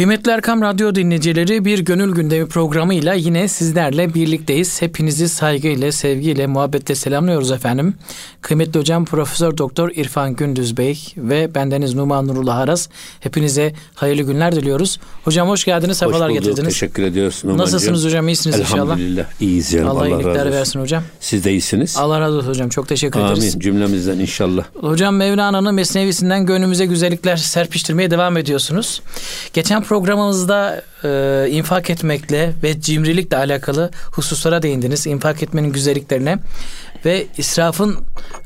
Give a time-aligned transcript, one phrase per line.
[0.00, 4.82] Kıymetli Erkam Radyo dinleyicileri bir gönül gündemi programıyla yine sizlerle birlikteyiz.
[4.82, 7.94] Hepinizi saygıyla, sevgiyle, muhabbetle selamlıyoruz efendim.
[8.40, 12.88] Kıymetli hocam Profesör Doktor İrfan Gündüz Bey ve bendeniz Numan Nurullah Aras.
[13.20, 15.00] Hepinize hayırlı günler diliyoruz.
[15.24, 16.74] Hocam hoş geldiniz, sefalar hoş bulduk, getirdiniz.
[16.74, 17.64] Teşekkür ediyoruz Numan'cığım.
[17.64, 18.82] Nasılsınız hocam, iyisiniz inşallah?
[18.82, 19.88] Elhamdülillah, iyiyiz yani.
[19.88, 21.02] Allah, Allah, iyilikler razı versin hocam.
[21.20, 21.96] Siz de iyisiniz.
[21.96, 23.38] Allah razı olsun hocam, çok teşekkür ederiz.
[23.38, 24.64] Amin cümlemizden inşallah.
[24.80, 29.02] Hocam Mevlana'nın Mesnevisinden gönlümüze güzellikler serpiştirmeye devam ediyorsunuz.
[29.52, 35.06] Geçen programımızda e, infak etmekle ve cimrilikle alakalı hususlara değindiniz.
[35.06, 36.38] İnfak etmenin güzelliklerine
[37.04, 37.96] ve israfın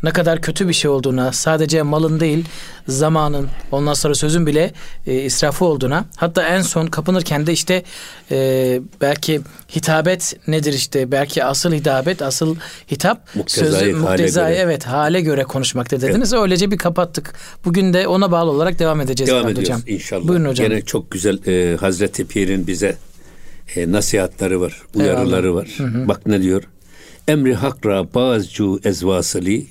[0.02, 2.44] ne kadar kötü bir şey olduğuna, sadece malın değil,
[2.88, 4.72] zamanın, ondan sonra sözün bile
[5.06, 6.04] e, israfı olduğuna.
[6.16, 7.82] Hatta en son kapınırken de işte
[8.30, 9.40] e, belki
[9.76, 12.56] hitabet nedir işte, belki asıl hitabet, asıl
[12.90, 16.32] hitap Muktezai sözü muktezai evet hale göre konuşmakta dediniz.
[16.32, 17.34] Öylece bir kapattık.
[17.64, 19.80] Bugün de ona bağlı olarak devam edeceğiz Devam ediyoruz hocam.
[19.86, 20.28] inşallah.
[20.28, 20.68] Buyurun hocam.
[20.68, 22.96] Gene çok güzel e, Hazreti Pir'in bize
[23.76, 25.68] e, nasihatleri var, uyarıları var.
[26.08, 26.62] Bak ne diyor?
[27.28, 29.66] Emri hakra bazcu ezvasili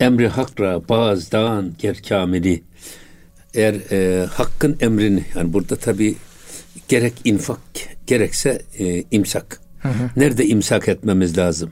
[0.00, 2.62] emri hakra bazdan ger kamili
[3.54, 6.14] eğer e, hakkın emrini yani burada tabi
[6.88, 7.60] gerek infak
[8.06, 9.60] gerekse e, imsak.
[10.16, 11.70] Nerede imsak etmemiz lazım?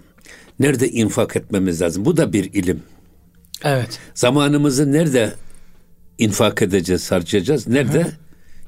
[0.60, 2.04] Nerede infak etmemiz lazım?
[2.04, 2.82] Bu da bir ilim.
[3.64, 3.98] Evet.
[4.14, 5.34] Zamanımızı nerede
[6.18, 7.68] infak edeceğiz, harcayacağız?
[7.68, 8.06] Nerede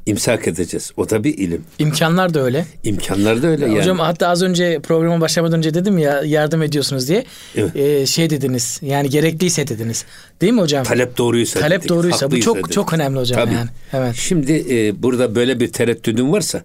[0.06, 0.92] imsak edeceğiz?
[0.96, 1.64] O da bir ilim.
[1.78, 2.66] İmkanlar da öyle.
[2.84, 3.78] İmkanlar da öyle yani.
[3.78, 7.24] Hocam hatta az önce programa başlamadan önce dedim ya yardım ediyorsunuz diye.
[7.56, 7.76] Evet.
[7.76, 8.78] Ee, şey dediniz.
[8.82, 10.04] Yani gerekliyse dediniz.
[10.40, 10.84] Değil mi hocam?
[10.84, 12.72] Talep doğruysa Talep dedik, doğruysa bu çok dedik.
[12.72, 13.54] çok önemli hocam Tabii.
[13.54, 13.68] yani.
[13.92, 14.14] Evet.
[14.14, 16.64] Şimdi e, burada böyle bir tereddüdün varsa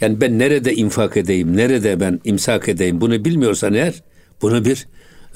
[0.00, 3.94] yani ben nerede infak edeyim, nerede ben imsak edeyim bunu bilmiyorsan eğer
[4.42, 4.86] bunu bir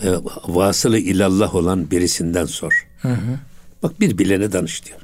[0.03, 0.09] e,
[0.49, 2.87] vasılı ilallah olan birisinden sor.
[3.83, 4.99] Bak bir bilene danış diyor.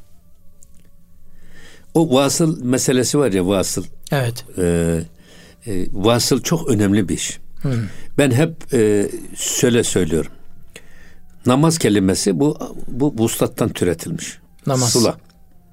[1.94, 3.84] O vasıl meselesi var ya vasıl.
[4.12, 4.44] Evet.
[4.58, 4.64] e,
[5.66, 7.38] e, vasıl çok önemli bir iş.
[8.18, 10.32] Ben hep e, şöyle söylüyorum.
[11.46, 12.58] Namaz kelimesi bu
[12.88, 14.38] bu vuslattan türetilmiş.
[14.66, 14.92] Namaz.
[14.92, 15.16] Sıla.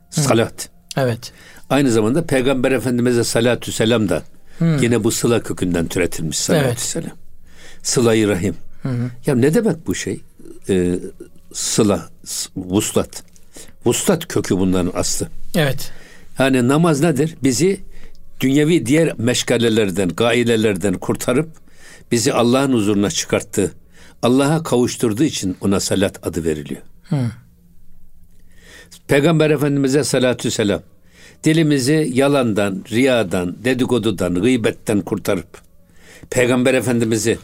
[0.10, 0.70] Salat.
[0.98, 1.32] Evet.
[1.70, 4.24] Aynı zamanda Peygamber Efendimiz'e salatü selam da
[4.62, 6.80] yine bu sıla kökünden türetilmiş salatü Evet.
[6.80, 7.12] selam.
[7.84, 8.56] Sıla-i rahim.
[9.26, 10.22] Ya ne demek bu şey?
[10.70, 11.00] Ee,
[11.54, 12.10] sıla,
[12.56, 13.24] vuslat.
[13.86, 15.28] Vuslat kökü bunların aslı.
[15.56, 15.92] Evet.
[16.40, 17.36] Yani namaz nedir?
[17.44, 17.80] Bizi
[18.40, 21.50] dünyevi diğer meşgalelerden, gailelerden kurtarıp
[22.12, 23.72] bizi Allah'ın huzuruna çıkarttı.
[24.22, 26.82] Allah'a kavuşturduğu için ona salat adı veriliyor.
[29.08, 30.82] Peygamber Efendimiz'e salatü selam.
[31.44, 35.62] Dilimizi yalandan, riyadan, dedikodudan, gıybetten kurtarıp
[36.30, 37.38] Peygamber Efendimiz'i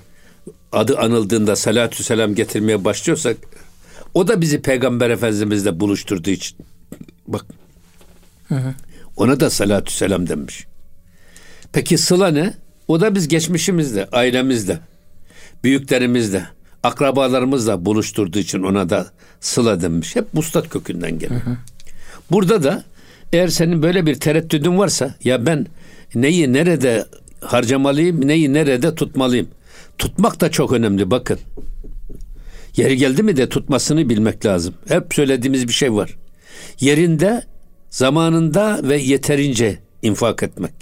[0.71, 3.37] adı anıldığında salatü selam getirmeye başlıyorsak
[4.13, 6.57] o da bizi Peygamber Efendimiz'le buluşturduğu için
[7.27, 7.45] bak
[9.15, 10.67] ona da salatü selam denmiş.
[11.73, 12.53] Peki sıla ne?
[12.87, 14.79] O da biz geçmişimizle, ailemizle,
[15.63, 16.45] büyüklerimizle,
[16.83, 19.07] akrabalarımızla buluşturduğu için ona da
[19.39, 20.15] sıla denmiş.
[20.15, 21.41] Hep mustat kökünden geliyor.
[22.31, 22.83] Burada da
[23.33, 25.67] eğer senin böyle bir tereddüdün varsa ya ben
[26.15, 27.05] neyi nerede
[27.41, 29.47] harcamalıyım, neyi nerede tutmalıyım.
[29.97, 31.39] Tutmak da çok önemli bakın.
[32.75, 34.73] Yeri geldi mi de tutmasını bilmek lazım.
[34.87, 36.15] Hep söylediğimiz bir şey var.
[36.79, 37.43] Yerinde,
[37.93, 40.73] zamanında ve yeterince infak etmek.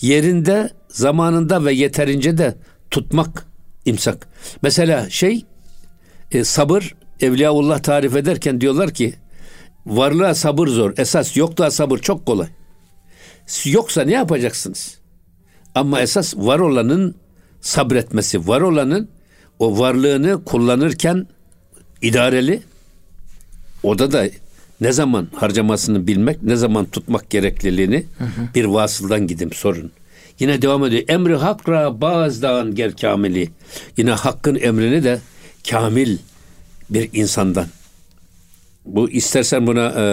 [0.00, 2.54] Yerinde, zamanında ve yeterince de
[2.90, 3.46] tutmak,
[3.84, 4.28] imsak.
[4.62, 5.44] Mesela şey,
[6.32, 9.14] e, sabır, Evliyaullah tarif ederken diyorlar ki,
[9.86, 12.48] varlığa sabır zor, esas yokluğa sabır çok kolay.
[13.64, 14.98] Yoksa ne yapacaksınız?
[15.74, 17.14] Ama esas var olanın
[17.60, 19.08] sabretmesi, var olanın
[19.58, 21.26] o varlığını kullanırken
[22.02, 22.62] idareli,
[23.82, 24.26] orada da
[24.80, 28.04] ne zaman harcamasını bilmek, ne zaman tutmak gerekliliğini
[28.54, 29.92] bir vasıldan gidip sorun.
[30.38, 31.02] Yine devam ediyor.
[31.08, 33.50] Emri hakra bazdan ger kamili.
[33.96, 35.20] Yine hakkın emrini de
[35.70, 36.18] kamil
[36.90, 37.66] bir insandan.
[38.84, 40.04] Bu istersen buna e,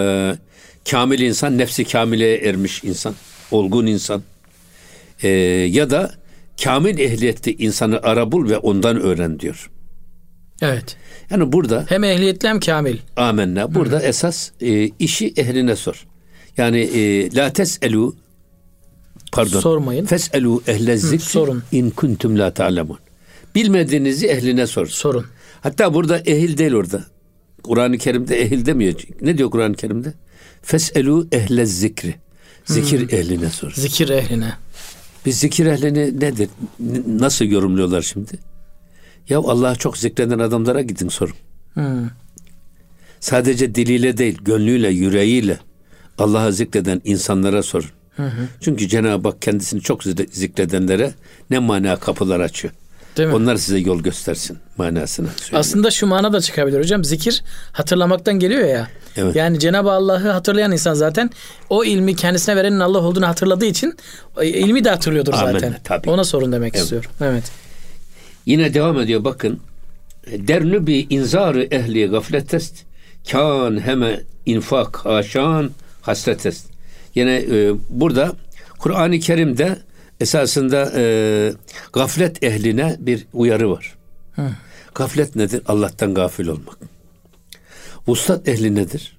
[0.92, 3.16] kamil insan, nefsi kamileye ermiş insan,
[3.52, 4.24] olgun insan.
[5.24, 5.30] E,
[5.70, 6.12] ya da
[6.64, 9.70] kamil ehliyetli insanı ara bul ve ondan öğren diyor.
[10.62, 10.96] Evet.
[11.30, 12.98] Yani burada Hem ehliyetli hem kamil.
[13.16, 16.08] amenna burada esas e, işi ehline sor.
[16.58, 18.16] Yani e, la teselu
[19.32, 19.60] pardon.
[19.60, 20.06] Sormayın.
[20.06, 21.64] Feselu ehle zikri sorun.
[21.72, 22.98] in kuntum la ta'lemun.
[23.56, 24.88] Bilmediğinizi ehline sor.
[24.88, 25.26] Sorun.
[25.62, 27.04] Hatta burada ehil değil orada.
[27.64, 28.94] Kur'an-ı Kerim'de ehil demiyor.
[29.22, 30.14] Ne diyor Kur'an-ı Kerim'de?
[30.62, 32.16] Feselu ehle zikri.
[32.66, 33.72] Zikir ehline sor.
[33.76, 34.54] Zikir ehline.
[35.26, 36.50] Biz zikir ehlini nedir?
[37.08, 38.32] Nasıl yorumluyorlar şimdi?
[39.30, 41.36] Ya Allah'ı çok zikreden adamlara gidin sorun.
[41.74, 42.10] Hmm.
[43.20, 45.60] Sadece diliyle değil, gönlüyle, yüreğiyle
[46.18, 47.90] Allah'ı zikreden insanlara sorun.
[48.62, 51.14] Çünkü Cenab-ı Hak kendisini çok zikredenlere
[51.50, 52.74] ne mana kapılar açıyor.
[53.18, 53.36] Değil mi?
[53.36, 55.28] Onlar size yol göstersin manasını.
[55.28, 55.60] Söyleyeyim.
[55.60, 57.04] Aslında şu mana da çıkabilir hocam.
[57.04, 58.88] Zikir hatırlamaktan geliyor ya.
[59.16, 59.36] Evet.
[59.36, 61.30] Yani Cenab-ı Allah'ı hatırlayan insan zaten
[61.70, 63.98] o ilmi kendisine verenin Allah olduğunu hatırladığı için
[64.44, 65.76] ilmi de hatırlıyordur Amin, zaten.
[65.84, 66.10] Tabii.
[66.10, 66.84] Ona sorun demek evet.
[66.84, 67.12] istiyorum.
[67.22, 67.44] Evet.
[68.48, 69.60] Yine devam ediyor bakın.
[70.28, 72.84] Dernü bi inzarı ehli gafletest
[73.32, 75.72] kan heme infak haşan
[76.02, 76.68] hasretest.
[77.16, 78.36] Yine e, burada
[78.80, 79.78] Kur'an-ı Kerim'de
[80.20, 81.04] esasında e,
[81.94, 83.96] gaflet ehline bir uyarı var.
[84.36, 84.50] Hı.
[84.96, 85.62] Gaflet nedir?
[85.68, 86.78] Allah'tan gafil olmak.
[88.08, 89.18] Vuslat ehli nedir?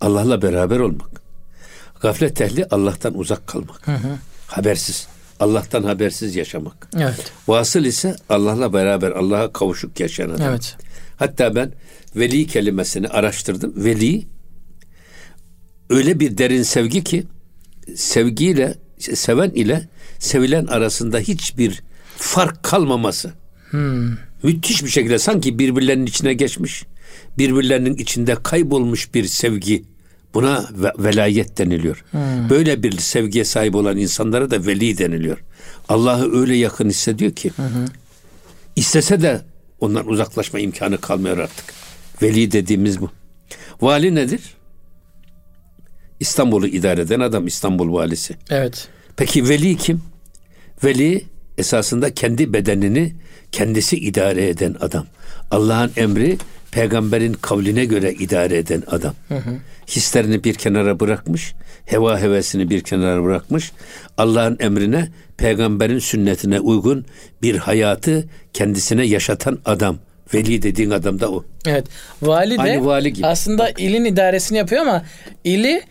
[0.00, 1.10] Allah'la beraber olmak.
[2.00, 3.86] Gaflet ehli Allah'tan uzak kalmak.
[3.86, 4.18] Hı hı.
[4.46, 5.13] Habersiz.
[5.40, 6.88] Allah'tan habersiz yaşamak.
[6.96, 7.32] Evet.
[7.48, 10.48] Vasıl ise Allah'la beraber Allah'a kavuşuk yaşayan adam.
[10.48, 10.76] Evet.
[11.16, 11.72] Hatta ben
[12.16, 13.72] veli kelimesini araştırdım.
[13.76, 14.26] Veli
[15.90, 17.24] öyle bir derin sevgi ki
[17.96, 19.88] sevgiyle seven ile
[20.18, 21.82] sevilen arasında hiçbir
[22.16, 23.32] fark kalmaması.
[23.70, 24.10] Hmm.
[24.42, 26.84] Müthiş bir şekilde sanki birbirlerinin içine geçmiş,
[27.38, 29.84] birbirlerinin içinde kaybolmuş bir sevgi.
[30.34, 32.04] Buna velayet deniliyor.
[32.10, 32.50] Hmm.
[32.50, 35.38] Böyle bir sevgiye sahip olan insanlara da veli deniliyor.
[35.88, 37.86] Allah'ı öyle yakın hissediyor ki hı
[38.76, 39.40] istese de
[39.80, 41.64] ondan uzaklaşma imkanı kalmıyor artık.
[42.22, 43.10] Veli dediğimiz bu.
[43.80, 44.54] Vali nedir?
[46.20, 48.36] İstanbul'u idare eden adam İstanbul valisi.
[48.50, 48.88] Evet.
[49.16, 50.02] Peki veli kim?
[50.84, 51.24] Veli
[51.58, 53.14] esasında kendi bedenini
[53.52, 55.06] kendisi idare eden adam.
[55.50, 56.38] Allah'ın emri
[56.74, 59.14] peygamberin kavline göre idare eden adam.
[59.28, 59.50] Hı hı.
[59.88, 61.54] Hislerini bir kenara bırakmış,
[61.86, 63.72] heva hevesini bir kenara bırakmış.
[64.18, 67.06] Allah'ın emrine, peygamberin sünnetine uygun
[67.42, 69.98] bir hayatı kendisine yaşatan adam.
[70.34, 71.44] Veli dediğin adam da o.
[71.66, 71.86] Evet.
[72.22, 73.26] Vali de Aynı vali gibi.
[73.26, 73.80] aslında Bak.
[73.80, 75.04] ilin idaresini yapıyor ama
[75.44, 75.82] ili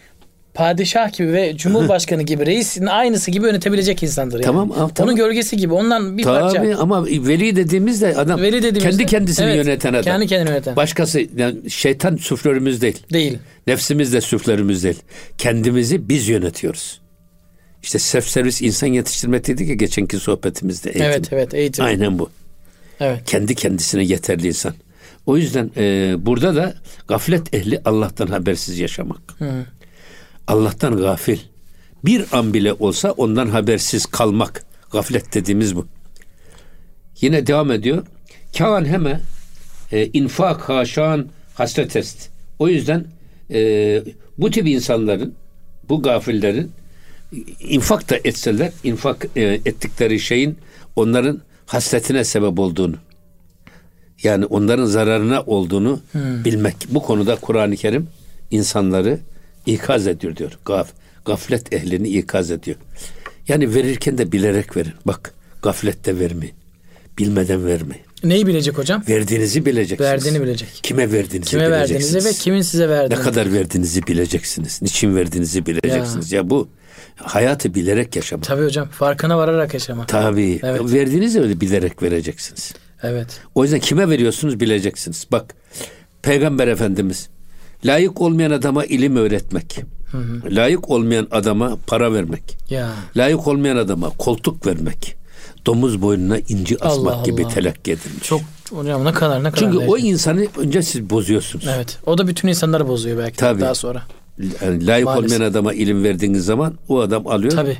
[0.53, 4.45] padişah gibi ve cumhurbaşkanı gibi reisin aynısı gibi yönetebilecek insandır yani.
[4.45, 4.91] Tamam, tamam.
[4.99, 6.77] Onun gölgesi gibi ondan bir Tabii, parça.
[6.79, 10.03] ama veli dediğimiz de adam veli dediğimiz kendi kendisini evet, yöneten adam.
[10.03, 10.75] Kendi kendini yöneten.
[10.75, 13.03] Başkası yani şeytan süflörümüz değil.
[13.13, 13.37] Değil.
[13.67, 14.99] Nefsimiz de süflörümüz değil.
[15.37, 17.01] Kendimizi biz yönetiyoruz.
[17.83, 21.05] İşte self servis insan yetiştirmek dedik ya geçenki sohbetimizde eğitim.
[21.05, 21.85] Evet evet eğitim.
[21.85, 22.29] Aynen bu.
[22.99, 23.21] Evet.
[23.25, 24.73] Kendi kendisine yeterli insan.
[25.25, 26.73] O yüzden e, burada da
[27.07, 29.21] gaflet ehli Allah'tan habersiz yaşamak.
[29.39, 29.65] Hı.
[30.47, 31.39] Allah'tan gafil.
[32.05, 34.65] Bir an bile olsa ondan habersiz kalmak.
[34.91, 35.87] Gaflet dediğimiz bu.
[37.21, 38.05] Yine devam ediyor.
[38.57, 39.21] Kâan heme
[39.91, 42.29] e, infak haşan hasretest.
[42.59, 43.05] O yüzden
[43.51, 44.03] e,
[44.37, 45.35] bu tip insanların,
[45.89, 46.71] bu gafillerin
[47.59, 50.57] infak da etseler, infak e, ettikleri şeyin
[50.95, 52.95] onların hasretine sebep olduğunu,
[54.23, 56.45] yani onların zararına olduğunu hmm.
[56.45, 56.75] bilmek.
[56.89, 58.07] Bu konuda Kur'an-ı Kerim
[58.51, 59.19] insanları
[59.65, 60.51] ikaz ediyor diyor.
[60.65, 60.89] Gaf,
[61.25, 62.77] gaflet ehlini ikaz ediyor.
[63.47, 64.93] Yani verirken de bilerek verin.
[65.05, 66.55] Bak gaflette vermeyin.
[67.17, 68.03] Bilmeden vermeyin.
[68.23, 69.03] Neyi bilecek hocam?
[69.09, 70.11] Verdiğinizi bileceksiniz.
[70.11, 70.79] Verdiğini bilecek.
[70.83, 72.01] Kime verdiğinizi Kime bileceksiniz.
[72.13, 73.19] verdiğinizi ve kimin size verdiğini.
[73.19, 74.81] Ne kadar verdiğinizi bileceksiniz.
[74.81, 76.31] Niçin verdiğinizi bileceksiniz.
[76.31, 76.67] Ya, ya bu
[77.15, 78.45] hayatı bilerek yaşamak.
[78.45, 78.87] Tabii hocam.
[78.89, 80.07] Farkına vararak yaşamak.
[80.07, 80.59] Tabii.
[80.63, 80.81] Evet.
[80.83, 82.73] Verdiğinizi öyle bilerek vereceksiniz.
[83.03, 83.27] Evet.
[83.55, 85.27] O yüzden kime veriyorsunuz bileceksiniz.
[85.31, 85.55] Bak
[86.21, 87.29] Peygamber Efendimiz
[87.85, 89.79] Layık olmayan adama ilim öğretmek.
[90.11, 90.55] Hı hı.
[90.55, 92.57] Layık olmayan adama para vermek.
[92.69, 92.89] Ya.
[93.17, 95.15] Layık olmayan adama koltuk vermek.
[95.65, 98.23] Domuz boynuna inci asmak Allah gibi telakki edilmiş.
[98.23, 99.59] Çok hocam ne kadar ne kadar.
[99.59, 101.65] Çünkü o insanı önce siz bozuyorsunuz.
[101.75, 101.99] Evet.
[102.05, 103.61] O da bütün insanları bozuyor belki Tabii.
[103.61, 104.01] daha sonra.
[104.61, 105.31] Yani layık Maalesef.
[105.31, 107.51] olmayan adama ilim verdiğiniz zaman o adam alıyor.
[107.51, 107.77] Tabii.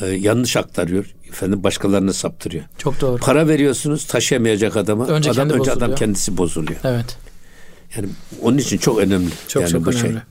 [0.00, 1.14] E, yanlış aktarıyor.
[1.28, 2.64] Efendim başkalarını saptırıyor.
[2.78, 3.16] Çok doğru.
[3.20, 5.06] Para veriyorsunuz taşıyamayacak adama.
[5.06, 5.76] Önce adam önce bozuluyor.
[5.76, 6.80] adam kendisi bozuluyor.
[6.84, 7.16] Evet.
[7.96, 8.08] Yani
[8.42, 9.30] onun için çok önemli.
[9.48, 10.00] Çok yani çok bu şey.
[10.00, 10.12] önemli.
[10.14, 10.22] Şey.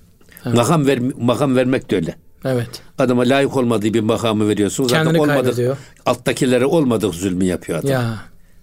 [0.45, 0.55] Evet.
[0.55, 2.15] Makam ver makam vermek de öyle.
[2.45, 2.81] Evet.
[2.97, 4.91] Adama layık olmadığı bir makamı veriyorsunuz.
[4.91, 5.77] Kendini adam olmadık, kaybediyor.
[6.05, 7.91] Alttakilere olmadık zulmü yapıyor adam.
[7.91, 8.19] Ya.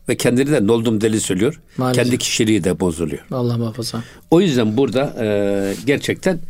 [0.08, 1.60] Ve kendini de noldum deli söylüyor.
[1.76, 2.04] Maalesef.
[2.04, 3.22] Kendi kişiliği de bozuluyor.
[3.30, 4.02] Allah muhafaza.
[4.30, 6.40] O yüzden burada e, gerçekten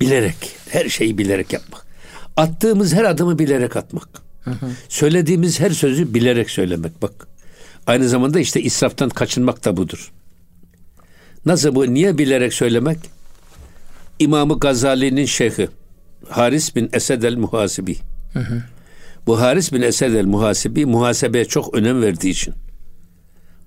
[0.00, 0.36] bilerek,
[0.68, 1.86] her şeyi bilerek yapmak.
[2.36, 4.08] Attığımız her adımı bilerek atmak.
[4.40, 4.66] Hı hı.
[4.88, 7.02] Söylediğimiz her sözü bilerek söylemek.
[7.02, 7.28] Bak.
[7.86, 10.12] Aynı zamanda işte israftan kaçınmak da budur.
[11.48, 11.94] Nasıl bu?
[11.94, 12.98] Niye bilerek söylemek?
[14.18, 15.68] İmamı Gazali'nin şeyhi
[16.28, 17.96] Haris bin Esed el Muhasibi.
[18.32, 18.62] Hı hı.
[19.26, 22.54] Bu Haris bin Esed el Muhasibi muhasebeye çok önem verdiği için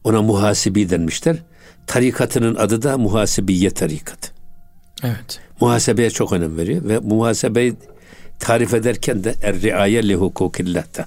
[0.04, 1.38] ona muhasibi denmişler.
[1.88, 4.32] Tarikatının adı da muhasibiye tarikatı.
[5.04, 5.40] Evet.
[5.62, 7.74] Muhasebeye çok önem veriyor ve muhasebeyi
[8.40, 11.06] tarif ederken de er-riaye li hukukillah'ta.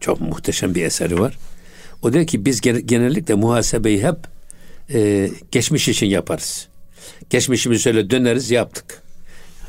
[0.00, 1.38] Çok muhteşem bir eseri var.
[2.02, 4.31] O diyor ki biz genellikle muhasebeyi hep
[4.94, 6.68] e, geçmiş için yaparız.
[7.30, 9.02] Geçmişimizi şöyle döneriz yaptık.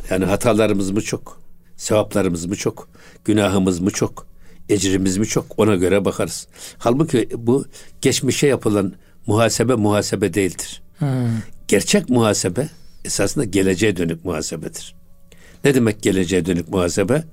[0.10, 1.42] Yani hatalarımız mı çok?
[1.78, 2.90] Sevaplarımız mı çok?
[3.26, 4.28] Günahımız mı çok?
[4.70, 5.60] Ecrimiz mi çok?
[5.60, 6.48] Ona göre bakarız.
[6.78, 7.66] Halbuki bu
[8.02, 8.94] geçmişe yapılan
[9.28, 10.82] muhasebe muhasebe değildir.
[10.98, 11.08] Hmm.
[11.68, 12.70] Gerçek muhasebe
[13.06, 14.96] esasında geleceğe dönük muhasebedir.
[15.64, 17.24] Ne demek geleceğe dönük muhasebe?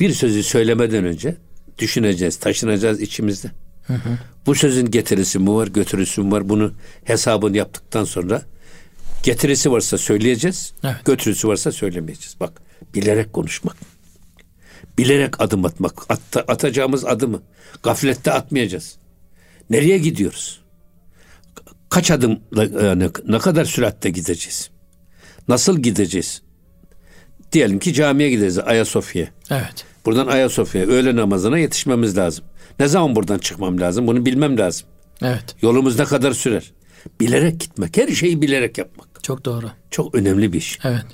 [0.00, 1.36] Bir sözü söylemeden önce
[1.78, 3.50] düşüneceğiz, taşınacağız içimizde.
[4.46, 6.48] Bu sözün getirisi mi var, götürüsü mü var?
[6.48, 6.72] Bunu
[7.04, 8.42] hesabını yaptıktan sonra
[9.22, 10.96] getirisi varsa söyleyeceğiz, Evet.
[11.04, 12.36] götürüsü varsa söylemeyeceğiz.
[12.40, 12.62] Bak,
[12.94, 13.76] bilerek konuşmak.
[14.98, 16.10] Bilerek adım atmak.
[16.10, 17.42] At- atacağımız adımı
[17.82, 18.96] gaflette atmayacağız.
[19.70, 20.62] Nereye gidiyoruz?
[21.90, 22.40] Kaç adım
[22.82, 24.70] yani ne kadar süratle gideceğiz?
[25.48, 26.42] Nasıl gideceğiz?
[27.52, 29.28] Diyelim ki camiye gideceğiz Ayasofya'ya.
[29.50, 29.84] Evet.
[30.06, 32.44] Buradan Ayasofya'ya öğle namazına yetişmemiz lazım.
[32.80, 34.06] Ne zaman buradan çıkmam lazım?
[34.06, 34.86] Bunu bilmem lazım.
[35.22, 35.44] Evet.
[35.62, 36.72] Yolumuz ne kadar sürer?
[37.20, 39.08] Bilerek gitmek, her şeyi bilerek yapmak.
[39.24, 39.70] Çok doğru.
[39.90, 40.78] Çok önemli bir iş.
[40.84, 41.04] Evet.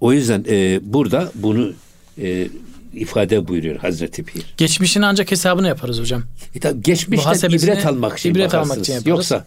[0.00, 1.72] O yüzden e, burada bunu
[2.22, 2.48] e,
[2.94, 4.42] ifade buyuruyor Hazreti Pir.
[4.56, 6.22] Geçmişin ancak hesabını yaparız hocam.
[6.54, 8.82] E tabii geçmişten ibret almak için ibret almak bakarsınız.
[8.88, 9.08] için yaparız.
[9.08, 9.46] Yoksa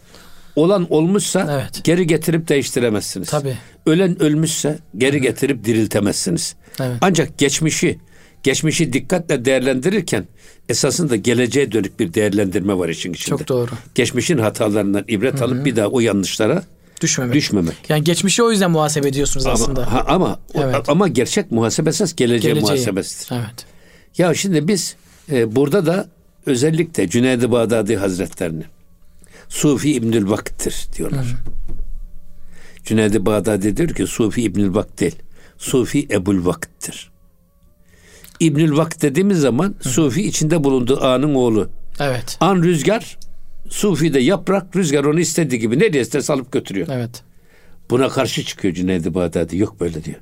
[0.56, 1.84] olan olmuşsa Evet.
[1.84, 3.28] geri getirip değiştiremezsiniz.
[3.30, 3.56] Tabii.
[3.86, 6.54] Ölen ölmüşse geri getirip diriltemezsiniz.
[6.80, 6.96] Evet.
[7.00, 7.98] Ancak geçmişi
[8.42, 10.26] geçmişi dikkatle değerlendirirken
[10.68, 13.38] esasında geleceğe dönük bir değerlendirme var işin içinde.
[13.38, 13.70] Çok doğru.
[13.94, 16.62] Geçmişin hatalarından ibret alıp bir daha o yanlışlara
[17.00, 17.34] Düşmemek.
[17.34, 17.74] düşmemek.
[17.88, 19.86] Yani geçmişi o yüzden muhasebe ediyorsunuz aslında.
[19.86, 20.88] Ama ha- ama Evet.
[20.88, 22.62] ama gerçek muhasebe esas geleceğe Geleceği.
[22.62, 23.28] muhasebesidir.
[23.36, 23.66] Evet.
[24.18, 24.96] Ya şimdi biz
[25.32, 26.08] e, burada da
[26.46, 28.62] özellikle Cüneyd-i Bağdadi Hazretlerini
[29.48, 31.26] Sufi İbnül Vakit'tir diyorlar.
[32.84, 35.16] Cüneyd-i Bağdadi diyor ki Sufi İbnül Vakt değil.
[35.58, 37.10] Sufi Ebul Vakit'tir.
[38.40, 41.70] İbnül Vakt dediğimiz zaman Sufi içinde bulunduğu anın oğlu.
[42.00, 42.36] Evet.
[42.40, 43.18] An rüzgar,
[43.68, 46.86] Sufi de yaprak, rüzgar onu istediği gibi nereye isterse alıp götürüyor.
[46.90, 47.22] Evet.
[47.90, 49.56] Buna karşı çıkıyor Cüneyd-i Bağdadi.
[49.56, 50.16] Yok böyle diyor.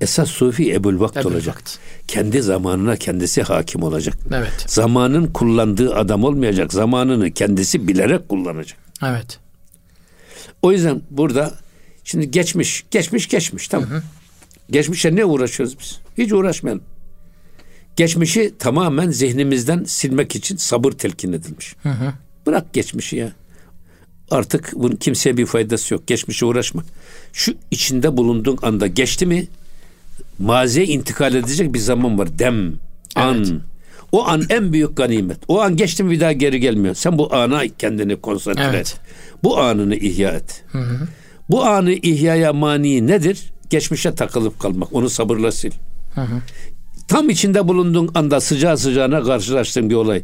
[0.00, 1.56] Esas Sufi Ebul Vakt Ebul olacak.
[1.56, 1.78] Vakt.
[2.08, 4.14] Kendi zamanına kendisi hakim olacak.
[4.32, 4.64] Evet.
[4.66, 6.72] Zamanın kullandığı adam olmayacak.
[6.72, 8.78] Zamanını kendisi bilerek kullanacak.
[9.02, 9.38] Evet.
[10.62, 11.54] O yüzden burada
[12.04, 13.88] şimdi geçmiş, geçmiş, geçmiş tamam.
[14.70, 16.00] Geçmişe ne uğraşıyoruz biz?
[16.18, 16.82] Hiç uğraşmayalım.
[17.96, 21.74] Geçmişi tamamen zihnimizden silmek için sabır telkin edilmiş.
[22.46, 23.32] Bırak geçmişi ya.
[24.30, 26.06] Artık bunun kimseye bir faydası yok.
[26.06, 26.82] Geçmişe uğraşma.
[27.32, 29.46] Şu içinde bulunduğun anda geçti mi
[30.38, 32.38] maziye intikal edecek bir zaman var.
[32.38, 32.72] Dem,
[33.14, 33.36] an.
[33.36, 33.52] Evet.
[34.12, 35.38] O an en büyük ganimet.
[35.48, 36.94] O an geçti mi bir daha geri gelmiyor.
[36.94, 38.74] Sen bu ana kendini konsantre Evet.
[38.80, 38.96] et.
[39.42, 40.64] Bu anını ihya et.
[41.50, 43.52] Bu anı ihyaya mani nedir?
[43.70, 44.92] Geçmişe takılıp kalmak.
[44.92, 45.74] Onu sabırla sil.
[47.08, 50.22] Tam içinde bulunduğun anda sıcağı sıcağına karşılaştığın bir olay.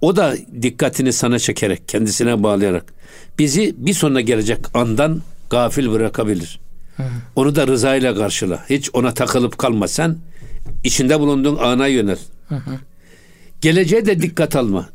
[0.00, 2.84] O da dikkatini sana çekerek, kendisine bağlayarak
[3.38, 6.60] bizi bir sonra gelecek andan gafil bırakabilir.
[7.36, 8.64] Onu da rızayla karşıla.
[8.70, 9.88] Hiç ona takılıp kalma.
[9.88, 10.16] Sen
[10.84, 12.18] içinde bulunduğun ana yönel.
[13.60, 14.88] Geleceğe de dikkat alma.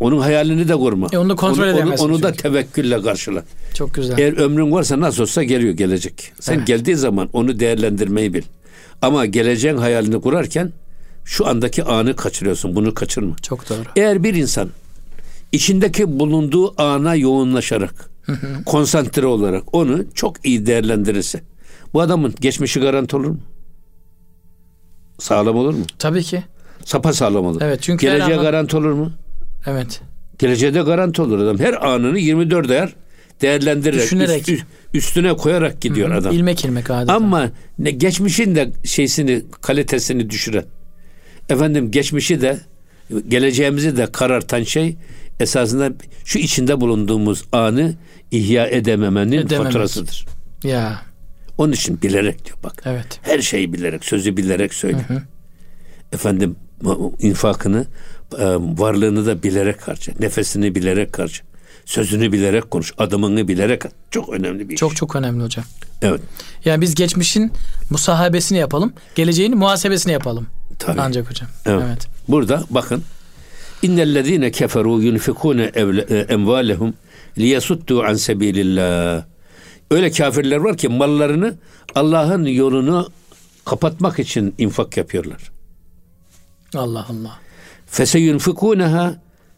[0.00, 1.08] Onun hayalini de kurma.
[1.12, 2.42] E onu da kontrol onu, onu, edemezsin onu da çünkü.
[2.42, 3.44] tevekkülle karşıla.
[3.74, 4.18] Çok güzel.
[4.18, 6.32] Eğer ömrün varsa nasıl olsa geliyor gelecek.
[6.40, 6.66] Sen Evet.
[6.66, 8.42] geldiği zaman onu değerlendirmeyi bil.
[9.02, 10.72] Ama geleceğin hayalini kurarken
[11.24, 12.76] şu andaki anı kaçırıyorsun.
[12.76, 13.36] Bunu kaçırma.
[13.42, 13.78] Çok doğru.
[13.96, 14.68] Eğer bir insan
[15.52, 18.10] içindeki bulunduğu ana yoğunlaşarak,
[18.66, 21.40] konsantre olarak onu çok iyi değerlendirirse
[21.94, 23.38] bu adamın geçmişi garanti olur mu?
[25.18, 25.84] Sağlam olur mu?
[25.98, 26.42] Tabii ki.
[26.84, 27.60] Sapa sağlam olur.
[27.64, 29.12] Evet, çünkü Geleceğe anlam- garanti olur mu?
[29.66, 30.00] Evet.
[30.38, 31.58] Geleceğe de garanti olur adam.
[31.58, 32.94] Her anını 24 ayar
[33.44, 34.48] değerlendirerek, Düşünerek.
[34.48, 36.32] üst- üstüne koyarak gidiyor adam.
[36.34, 37.14] İlmek ilmek adeta.
[37.14, 40.64] Ama ne geçmişin de şeysini, kalitesini düşüren.
[41.48, 42.58] Efendim geçmişi de
[43.28, 44.96] geleceğimizi de karartan şey
[45.40, 45.92] esasında
[46.24, 47.94] şu içinde bulunduğumuz anı
[48.30, 49.66] ihya edememenin Edememek.
[49.66, 50.26] faturasıdır.
[50.64, 51.02] Ya.
[51.58, 52.82] Onun için bilerek diyor bak.
[52.86, 53.18] Evet.
[53.22, 55.06] Her şeyi bilerek, sözü bilerek söyle.
[56.12, 56.56] Efendim
[57.18, 57.86] infakını,
[58.38, 60.12] e, varlığını da bilerek harca.
[60.20, 61.42] Nefesini bilerek harca.
[61.86, 62.92] Sözünü bilerek konuş.
[62.98, 63.92] Adımını bilerek at.
[64.10, 64.98] Çok önemli bir Çok iş.
[64.98, 65.64] çok önemli hocam.
[66.02, 66.20] Evet.
[66.64, 67.52] Yani biz geçmişin
[67.90, 68.92] musahabesini yapalım.
[69.14, 70.46] Geleceğin muhasebesini yapalım.
[70.78, 71.00] Tabii.
[71.00, 71.48] Ancak hocam.
[71.66, 71.82] Evet.
[71.88, 72.06] Evet.
[72.28, 73.02] Burada bakın.
[73.82, 76.94] İnnellezîne keferû yunfikûne e, emvâlehum
[77.38, 79.24] liyasuddu an sebilillah.
[79.90, 81.54] Öyle kafirler var ki mallarını
[81.94, 83.08] Allah'ın yolunu
[83.64, 85.52] kapatmak için infak yapıyorlar.
[86.74, 87.38] Allah Allah.
[87.86, 89.14] Feseyunfikuneha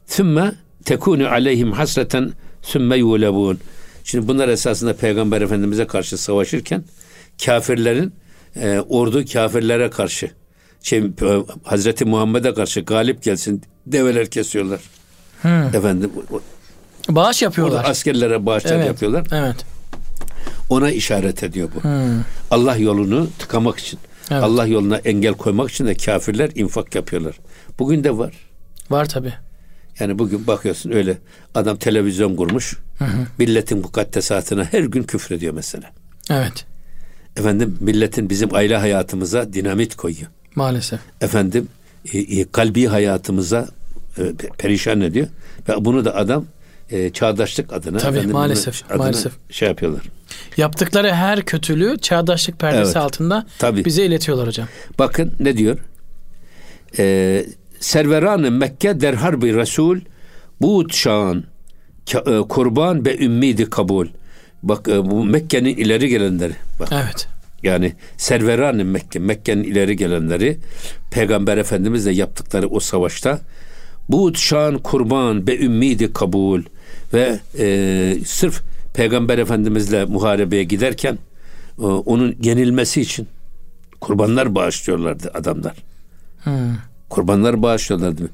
[0.06, 0.52] thumma
[0.86, 3.58] tekunu aleyhim hasreten thumma yulabun.
[4.04, 6.84] Şimdi bunlar esasında Peygamber Efendimiz'e karşı savaşırken
[7.44, 8.14] kafirlerin
[8.56, 10.30] e, ordu kafirlere karşı
[10.82, 11.04] şey,
[11.64, 14.80] Hazreti Muhammed'e karşı galip gelsin develer kesiyorlar.
[15.74, 16.40] Efendim o-
[17.08, 17.84] Bağış yapıyorlar.
[17.84, 18.86] askerlere bağışlar evet.
[18.86, 19.26] yapıyorlar.
[19.32, 19.56] Evet.
[20.68, 21.88] Ona işaret ediyor bu.
[22.50, 23.98] Allah yolunu tıkamak için.
[24.30, 24.42] Evet.
[24.42, 27.34] Allah yoluna engel koymak için de kafirler infak yapıyorlar.
[27.78, 28.34] Bugün de var.
[28.90, 29.32] Var tabi.
[30.00, 31.18] Yani bugün bakıyorsun öyle
[31.54, 32.76] adam televizyon kurmuş.
[33.38, 35.90] Milletin mukaddesatına her gün küfür ediyor mesela.
[36.30, 36.64] Evet.
[37.36, 40.26] Efendim milletin bizim aile hayatımıza dinamit koyuyor.
[40.54, 41.00] Maalesef.
[41.20, 41.68] Efendim
[42.12, 43.68] e, e, kalbi hayatımıza
[44.18, 45.26] e, pe- perişan ediyor.
[45.68, 46.44] Ve bunu da adam
[46.90, 49.32] e, çağdaşlık adına Tabii, efendim, maalesef, adına maalesef.
[49.50, 50.02] şey yapıyorlar.
[50.56, 52.96] Yaptıkları her kötülüğü çağdaşlık perdesi Evet.
[52.96, 53.84] altında Tabii.
[53.84, 54.68] bize iletiyorlar hocam.
[54.98, 55.78] Bakın ne diyor?
[56.98, 57.46] Ee,
[57.80, 60.00] Serveran-ı Mekke der harbi Resul
[60.60, 61.44] Buğd şan
[62.14, 64.06] e, kurban ve ümmidi kabul.
[64.62, 66.52] Bak e, bu Mekke'nin ileri gelenleri.
[66.80, 67.28] Bak Evet.
[67.62, 70.58] yani Serveran-ı Mekke, Mekke'nin ileri gelenleri
[71.10, 73.40] Peygamber Efendimizle yaptıkları o savaşta
[74.08, 76.62] bu şan kurban be ümmidi kabul
[77.14, 78.62] ve e, sırf
[78.94, 81.18] Peygamber Efendimizle muharebeye giderken
[81.78, 83.28] e, onun yenilmesi için
[84.00, 85.74] kurbanlar bağışlıyorlardı adamlar.
[86.42, 86.76] Hmm.
[87.08, 88.30] Kurbanlar bağışlıyorlardı.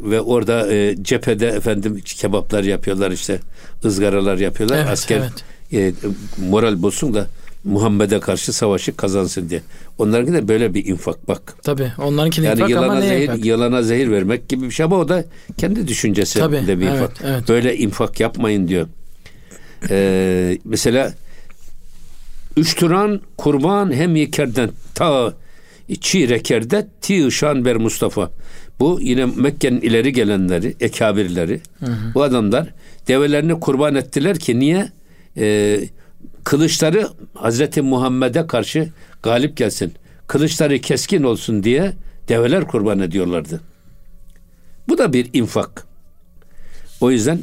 [0.00, 3.40] Ve orada e, cephede efendim kebaplar yapıyorlar işte
[3.84, 4.76] ızgaralar yapıyorlar.
[4.78, 5.30] Evet, Asker
[5.72, 5.92] evet.
[5.98, 6.08] e,
[6.48, 7.26] moral bozsun da
[7.64, 9.62] Muhammed'e karşı savaşı kazansın diye.
[9.98, 11.54] Onlarınki de böyle bir infak bak.
[11.62, 11.92] Tabi.
[12.02, 13.44] Onlarınki de Yani infak ama yılana ne zehir, infak?
[13.44, 15.24] yılana zehir vermek gibi bir şey ama o da
[15.58, 17.12] kendi düşüncesi Tabii, de bir evet, infak.
[17.24, 17.48] evet.
[17.48, 18.86] Böyle infak yapmayın diyor.
[19.90, 21.12] Ee, mesela
[22.56, 25.34] üç turan kurban hem yekerden ta
[26.00, 28.30] çi rekerde ti ışan ber Mustafa.
[28.80, 31.60] Bu yine Mekke'nin ileri gelenleri, ekabirleri.
[32.14, 32.68] Bu adamlar
[33.08, 34.92] develerini kurban ettiler ki niye?
[35.36, 35.80] Ee,
[36.44, 38.88] kılıçları Hazreti Muhammed'e karşı
[39.22, 39.92] galip gelsin.
[40.26, 41.92] Kılıçları keskin olsun diye
[42.28, 43.60] develer kurban ediyorlardı.
[44.88, 45.86] Bu da bir infak.
[47.00, 47.40] O yüzden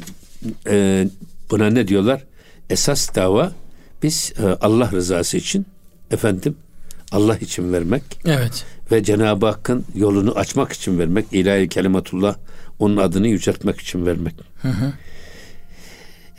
[0.66, 1.06] e,
[1.50, 2.24] buna ne diyorlar?
[2.70, 3.52] Esas dava
[4.02, 5.66] biz e, Allah rızası için
[6.10, 6.56] efendim
[7.12, 8.64] Allah için vermek Evet.
[8.92, 12.36] ve Cenab-ı Hakk'ın yolunu açmak için vermek, ilahi kelimatullah
[12.78, 14.34] onun adını yüceltmek için vermek.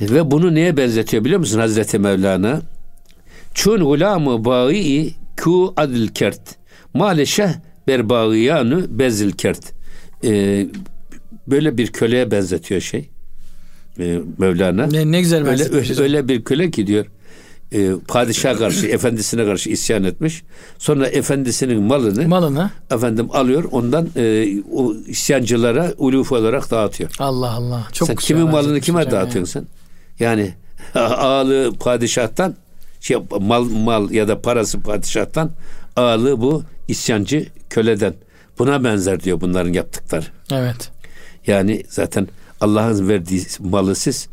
[0.02, 2.62] Ve bunu neye benzetiyor biliyor musun Hazreti Mevlana?
[3.54, 4.74] Çun gulamı bağı
[5.44, 6.42] ku adil kert.
[6.94, 7.50] Maleşeh
[7.88, 9.74] ber bağıyanu bezil kert.
[10.24, 10.68] Ee,
[11.48, 13.10] böyle bir köleye benzetiyor şey.
[14.00, 14.86] Ee, Mevlana.
[14.86, 17.06] Ne, ne güzel Öyle, öyle, öyle bir köle ki diyor
[17.74, 20.44] e, padişaha karşı efendisine karşı isyan etmiş.
[20.78, 27.12] Sonra efendisinin malını Malını efendim alıyor ondan e, o isyancılara uluf olarak dağıtıyor.
[27.20, 27.88] Allah Allah.
[27.94, 29.68] Çok sen kimin malını kime dağıtıyorsun sen?
[30.20, 30.54] Yani
[30.96, 32.56] ağalığı padişahtan
[33.00, 35.52] şey mal mal ya da parası padişahtan
[35.96, 38.14] ağalığı bu isyancı köleden.
[38.60, 40.26] Buna benzer diyor bunların yaptıkları.
[40.52, 40.92] Evet.
[41.48, 42.28] Yani zaten
[42.62, 44.28] Allah'ın verdiği malı siz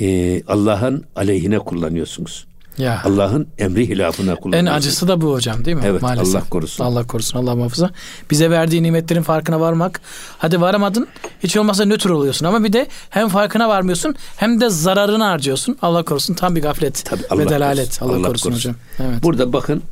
[0.00, 2.49] e, Allah'ın aleyhine kullanıyorsunuz.
[2.78, 3.00] Ya.
[3.04, 4.76] Allah'ın emri hilafına En kullanıyorsunuz.
[4.76, 5.82] acısı da bu hocam değil mi?
[5.86, 6.34] Evet, Maalesef.
[6.36, 6.84] Allah korusun.
[6.84, 7.38] Allah korusun.
[7.38, 7.90] Allah muhafaza.
[8.30, 10.00] Bize verdiği nimetlerin farkına varmak.
[10.38, 11.08] Hadi varamadın.
[11.42, 12.46] Hiç olmazsa nötr oluyorsun.
[12.46, 15.78] Ama bir de hem farkına varmıyorsun hem de zararını harcıyorsun.
[15.82, 16.34] Allah korusun.
[16.34, 17.86] Tam bir gaflet Tabii, ve Allah delalet.
[17.98, 18.06] korusun.
[18.06, 18.70] Allah, Allah korusun, korusun.
[18.70, 19.08] hocam.
[19.10, 19.22] Evet.
[19.22, 19.82] Burada bakın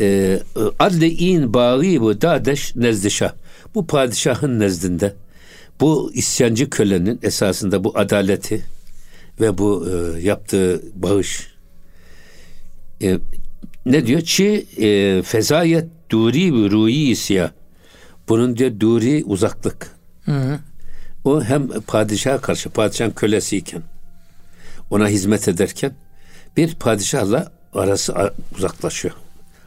[0.00, 0.38] e,
[0.78, 3.32] adli in bağı bu dadeş nezdişah.
[3.74, 5.14] Bu padişahın nezdinde
[5.80, 8.64] bu isyancı kölenin esasında bu adaleti
[9.40, 11.50] ve bu e, yaptığı bağış
[13.02, 13.18] e,
[13.86, 14.20] ne diyor?
[14.20, 17.50] Çi e, fezayet duri ve ruyi siyah.
[18.28, 19.90] Bunun diyor duri uzaklık.
[20.24, 20.58] Hı hı.
[21.24, 23.82] O hem padişaha karşı padişahın kölesiyken
[24.90, 25.92] ona hizmet ederken
[26.56, 29.14] bir padişahla arası uzaklaşıyor.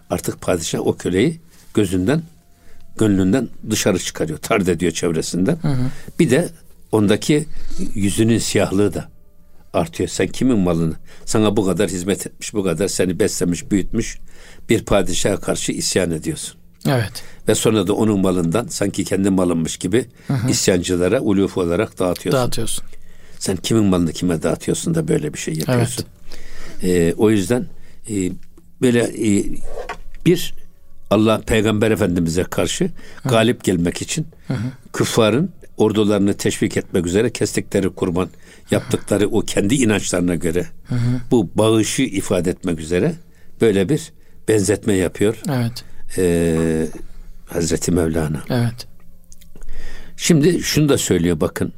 [0.10, 1.42] Artık padişah o köleyi
[1.74, 2.22] gözünden
[2.98, 4.40] gönlünden dışarı çıkarıyor.
[4.40, 5.58] Tard ediyor çevresinden.
[6.20, 6.50] Bir de
[6.92, 7.46] ondaki
[7.96, 9.10] yüzünün siyahlığı da
[9.74, 10.10] artıyor.
[10.10, 10.94] Sen kimin malını?
[11.26, 14.18] Sana bu kadar hizmet etmiş, bu kadar seni beslemiş, büyütmüş
[14.70, 16.56] bir padişaha karşı isyan ediyorsun.
[16.88, 17.24] Evet.
[17.48, 20.06] Ve sonra da onun malından sanki kendi malınmış gibi
[20.50, 22.42] isyancılara uluf olarak dağıtıyorsun.
[22.42, 22.86] Dağıtıyorsun.
[23.40, 26.06] Sen kimin malını kime dağıtıyorsun da böyle bir şey yapıyorsun.
[26.84, 27.66] Ee, o yüzden
[28.10, 28.32] e,
[28.82, 29.46] böyle e,
[30.26, 30.54] bir
[31.10, 32.90] Allah Peygamber Efendimiz'e karşı
[33.26, 34.28] galip gelmek için
[34.94, 38.30] küffarın ordularını teşvik etmek üzere kestikleri kurban
[38.72, 40.66] yaptıkları o kendi inançlarına göre
[41.32, 43.16] bu bağışı ifade etmek üzere
[43.62, 44.12] böyle bir
[44.48, 45.84] benzetme yapıyor Evet.
[46.18, 46.88] e,
[47.46, 48.44] Hazreti Mevlana.
[48.50, 48.88] Evet.
[50.18, 51.74] Şimdi şunu da söylüyor bakın.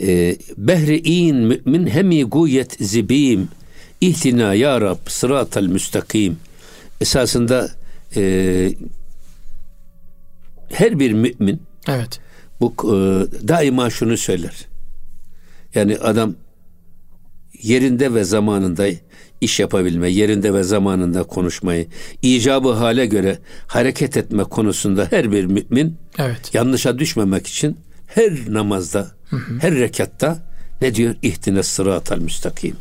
[0.00, 3.48] Ee, Behri in mümin hemi guyet zibim
[4.00, 6.36] ihtina ya Rab sıratel müstakim.
[7.00, 7.70] Esasında
[8.16, 8.72] e,
[10.72, 12.20] her bir mümin Evet.
[12.60, 12.94] bu e,
[13.48, 14.54] daima şunu söyler.
[15.74, 16.34] Yani adam
[17.62, 18.86] yerinde ve zamanında
[19.40, 21.86] iş yapabilme, yerinde ve zamanında konuşmayı,
[22.22, 26.54] icabı hale göre hareket etme konusunda her bir mümin Evet.
[26.54, 29.10] yanlışa düşmemek için her namazda,
[29.60, 30.38] her rekatta
[30.80, 31.14] ne diyor?
[31.22, 32.76] İhtine sıratal müstakim.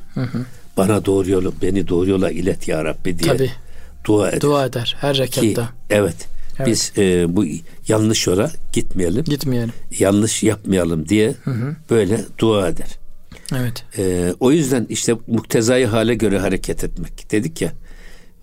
[0.77, 3.51] Bana doğru yolu, beni doğru yola ilet ya Rabbi diye Tabii.
[4.05, 4.41] dua eder.
[4.41, 5.69] Dua eder her Ki, rekatta.
[6.61, 7.45] Evet, Biz e, bu
[7.87, 9.71] yanlış yola gitmeyelim, Gitmeyelim.
[9.99, 11.33] yanlış yapmayalım diye
[11.89, 12.87] böyle dua eder.
[13.59, 13.83] Evet.
[13.97, 17.71] Ee, o yüzden işte muktezayı hale göre hareket etmek dedik ya.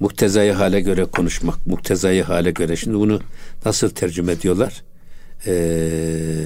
[0.01, 2.77] Muktezayı hale göre konuşmak, muktezayı hale göre.
[2.77, 3.21] Şimdi bunu
[3.65, 4.83] nasıl tercüme ediyorlar?
[5.47, 6.45] Ee,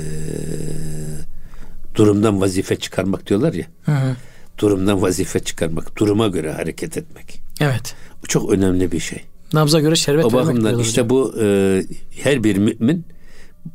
[1.94, 3.66] durumdan vazife çıkarmak diyorlar ya.
[3.84, 4.16] Hı hı.
[4.58, 7.40] Durumdan vazife çıkarmak, duruma göre hareket etmek.
[7.60, 7.94] Evet.
[8.22, 9.24] Bu çok önemli bir şey.
[9.52, 11.10] Nabza göre şerbet O vermek bakımdan işte hocam.
[11.10, 11.82] bu e,
[12.22, 13.04] her bir mümin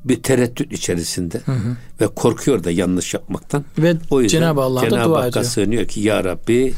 [0.05, 1.41] bir tereddüt içerisinde
[2.01, 3.65] ve korkuyor da yanlış yapmaktan.
[3.77, 5.45] Ve O yüzden Cenab-ı Allah'a da Cenab-ı dua Hakk'a ediyor.
[5.45, 6.73] sığınıyor ki ya Rabbi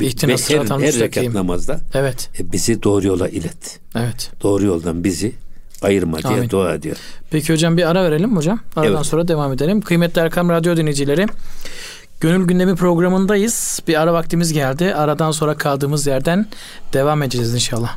[0.00, 1.22] İhtina her, sıratal her müstakim.
[1.22, 2.30] rekat namazda Evet.
[2.40, 3.78] e, bizi doğru yola ilet.
[3.96, 4.30] Evet.
[4.42, 5.32] Doğru yoldan bizi
[5.82, 6.50] ayırma diye Amin.
[6.50, 6.96] dua ediyor.
[7.30, 8.60] Peki hocam bir ara verelim hocam.
[8.76, 9.06] Aradan Evet.
[9.06, 9.80] sonra devam edelim.
[9.80, 11.26] Kıymetli Erkam Radyo dinleyicileri.
[12.20, 13.82] Gönül Gündemi programındayız.
[13.88, 14.94] Bir ara vaktimiz geldi.
[14.94, 16.46] Aradan sonra kaldığımız yerden
[16.92, 17.96] devam edeceğiz inşallah.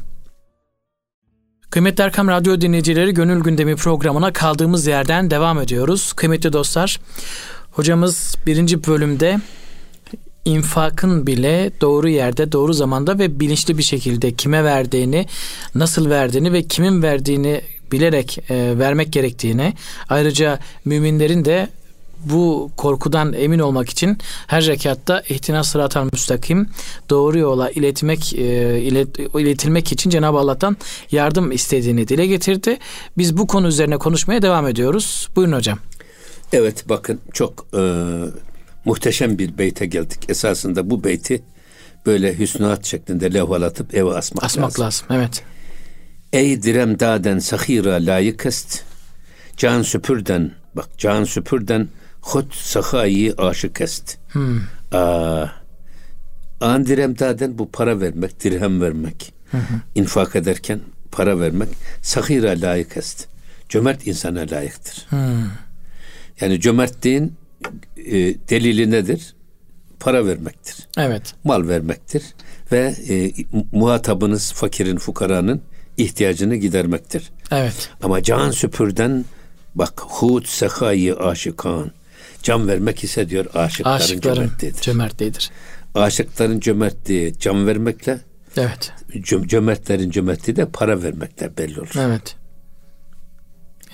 [1.69, 6.13] Kıymetli Erkam Radyo dinleyicileri Gönül Gündemi programına kaldığımız yerden devam ediyoruz.
[6.13, 6.99] Kıymetli dostlar,
[7.71, 9.39] hocamız birinci bölümde
[10.45, 15.25] infakın bile doğru yerde, doğru zamanda ve bilinçli bir şekilde kime verdiğini,
[15.75, 19.73] nasıl verdiğini ve kimin verdiğini bilerek e, vermek gerektiğini,
[20.09, 21.69] ayrıca müminlerin de
[22.25, 26.69] bu korkudan emin olmak için her rekatta ihtinas sıratal müstakim
[27.09, 30.77] doğru yola iletmek e, ilet, iletilmek için Cenab-ı Allah'tan
[31.11, 32.77] yardım istediğini dile getirdi.
[33.17, 35.29] Biz bu konu üzerine konuşmaya devam ediyoruz.
[35.35, 35.79] Buyurun hocam.
[36.53, 37.81] Evet bakın çok e,
[38.85, 40.19] muhteşem bir beyte geldik.
[40.29, 41.43] Esasında bu beyti
[42.05, 44.85] böyle hüsnat şeklinde levhalatıp eve asmak, Asmak lazım.
[44.85, 45.07] lazım.
[45.11, 45.43] Evet.
[46.33, 48.83] Ey direm daden sahira layık est.
[49.57, 51.87] Can süpürden bak can süpürden
[52.21, 54.17] hut sahayı aşık est.
[54.31, 54.59] Hmm.
[54.91, 55.45] Aa,
[56.61, 59.33] an direm daden bu para vermek, dirhem vermek.
[59.95, 60.79] infak ederken
[61.11, 61.69] para vermek
[62.01, 63.27] sahira layık est.
[63.69, 65.05] Cömert insana layıktır.
[65.09, 65.43] Hmm.
[66.41, 67.33] Yani cömertliğin
[67.97, 68.13] e,
[68.49, 69.35] delili nedir?
[69.99, 70.75] Para vermektir.
[70.97, 71.33] Evet.
[71.43, 72.23] Mal vermektir.
[72.71, 73.31] Ve e,
[73.71, 75.61] muhatabınız fakirin, fukaranın
[75.97, 77.31] ihtiyacını gidermektir.
[77.51, 77.89] Evet.
[78.03, 79.25] Ama can süpürden
[79.75, 81.91] bak hut sehayı aşıkan.
[82.43, 84.81] Can vermek ise diyor aşıkların, Aşıkların cömertliğidir.
[84.81, 85.49] cömertliğidir.
[85.95, 88.19] Aşıkların cömertliği can vermekle
[88.57, 88.91] Evet.
[89.13, 91.93] cö- cömertlerin cömertliği de para vermekle belli olur.
[91.99, 92.35] Evet.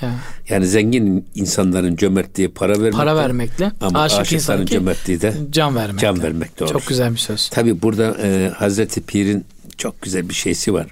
[0.02, 0.12] Ya,
[0.50, 6.00] Yani zengin insanların cömertliği para vermekle para vermekle ama aşık aşıkların cömertliği de can vermekle.
[6.02, 6.74] can vermekle olur.
[6.74, 7.50] Çok güzel bir söz.
[7.50, 9.46] Tabi burada e, Hazreti Pir'in
[9.78, 10.88] çok güzel bir şeysi var.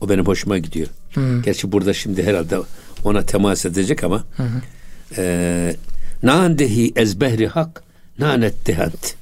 [0.00, 0.88] O benim hoşuma gidiyor.
[1.44, 2.56] Gerçi burada şimdi herhalde
[3.04, 4.24] ona temas edecek ama
[5.16, 5.76] e,
[6.22, 7.82] nandehi ezbehri hak
[8.18, 9.14] nanet dehant.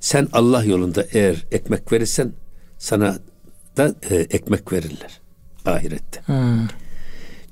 [0.00, 2.32] Sen Allah yolunda eğer ekmek verirsen
[2.78, 3.18] sana
[3.76, 5.20] da e, ekmek verirler
[5.66, 6.20] ahirette.
[6.26, 6.66] Hmm.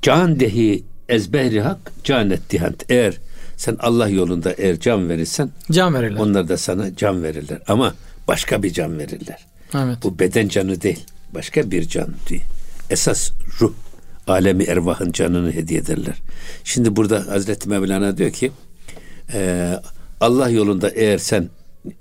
[0.02, 2.84] Can dehi ezbehri hak canet dihant.
[2.90, 3.18] Eğer
[3.56, 6.20] sen Allah yolunda eğer can verirsen Can verirler.
[6.20, 7.58] onlar da sana can verirler.
[7.68, 7.94] Ama
[8.28, 9.46] başka bir can verirler.
[9.74, 9.98] Evet.
[10.02, 11.04] Bu beden canı değil.
[11.34, 12.42] Başka bir can değil.
[12.90, 13.72] Esas ruh.
[14.26, 16.14] Alemi ervahın canını hediye ederler.
[16.64, 18.52] Şimdi burada Hazreti Mevlana diyor ki
[19.34, 19.74] e,
[20.20, 21.48] Allah yolunda eğer sen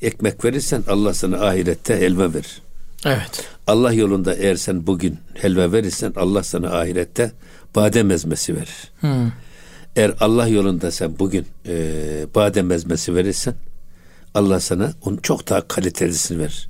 [0.02, 2.62] ekmek verirsen Allah sana ahirette helva verir.
[3.06, 3.46] Evet.
[3.68, 7.32] Allah yolunda eğer sen bugün helva verirsen Allah sana ahirette
[7.76, 8.92] badem ezmesi verir.
[9.00, 9.32] Hmm.
[9.96, 11.76] Eğer Allah yolunda sen bugün e,
[12.36, 13.56] badem ezmesi verirsen
[14.34, 16.70] Allah sana onun çok daha kalitelisini verir.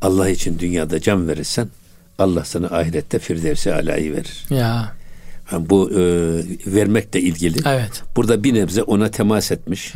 [0.00, 1.68] Allah için dünyada can verirsen
[2.18, 4.44] Allah sana ahirette firdevsi alayı verir.
[4.50, 4.97] Ya.
[5.52, 6.02] Yani bu e,
[6.66, 7.58] vermekle ilgili.
[7.66, 8.02] Evet.
[8.16, 9.94] Burada bir nebze ona temas etmiş.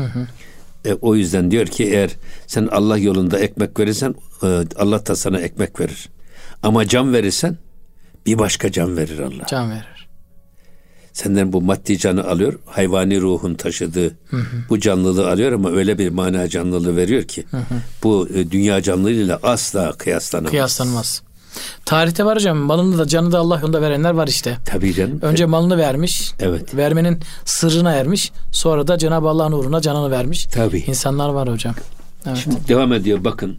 [0.85, 2.11] E, o yüzden diyor ki eğer
[2.47, 6.09] sen Allah yolunda ekmek verirsen e, Allah da sana ekmek verir.
[6.63, 7.57] Ama can verirsen
[8.27, 9.47] bir başka can verir Allah.
[9.47, 10.09] Can verir.
[11.13, 14.17] Senden bu maddi canı alıyor, hayvani ruhun taşıdığı
[14.69, 17.45] bu canlılığı alıyor ama öyle bir mana canlılığı veriyor ki
[18.03, 20.51] bu e, dünya canlılığıyla asla kıyaslanamaz.
[20.51, 21.23] Kıyaslanmaz.
[21.85, 24.59] Tarihte var hocam malını da canı da Allah yolunda verenler var işte.
[24.65, 25.19] Tabii canım.
[25.23, 26.33] Önce malını vermiş.
[26.41, 26.77] Evet.
[26.77, 28.33] Vermenin sırrına ermiş.
[28.53, 30.45] Sonra da Cenab-ı Allah'ın uğruna canını vermiş.
[30.45, 30.79] Tabii.
[30.79, 31.75] İnsanlar var hocam.
[32.27, 32.37] Evet.
[32.37, 33.57] Şimdi devam ediyor bakın.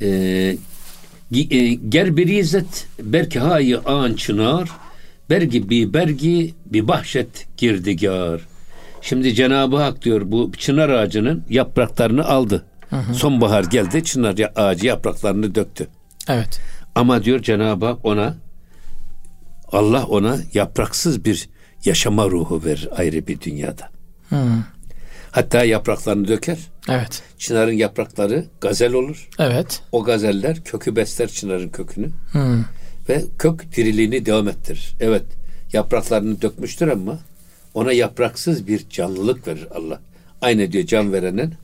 [0.00, 0.56] Ee,
[1.50, 4.70] e, ger bir izzet berki hayı an çınar
[5.30, 8.40] bergi bi bergi bi bahşet girdigar
[9.02, 12.64] Şimdi Cenab-ı Hak diyor bu çınar ağacının yapraklarını aldı.
[13.12, 15.88] Sonbahar geldi çınar ağacı yapraklarını döktü.
[16.28, 16.60] Evet.
[16.94, 18.34] Ama diyor Cenab-ı Hak ona
[19.72, 21.48] Allah ona yapraksız bir
[21.84, 23.90] yaşama ruhu verir ayrı bir dünyada.
[24.28, 24.64] Hmm.
[25.30, 26.58] Hatta yapraklarını döker.
[26.88, 27.22] Evet.
[27.38, 29.28] Çınarın yaprakları gazel olur.
[29.38, 29.82] Evet.
[29.92, 32.10] O gazeller kökü besler çınarın kökünü.
[32.32, 32.64] Hmm.
[33.08, 34.94] Ve kök diriliğini devam ettirir.
[35.00, 35.24] Evet
[35.72, 37.18] yapraklarını dökmüştür ama
[37.74, 40.00] ona yapraksız bir canlılık verir Allah.
[40.40, 41.54] Aynı diyor can verenin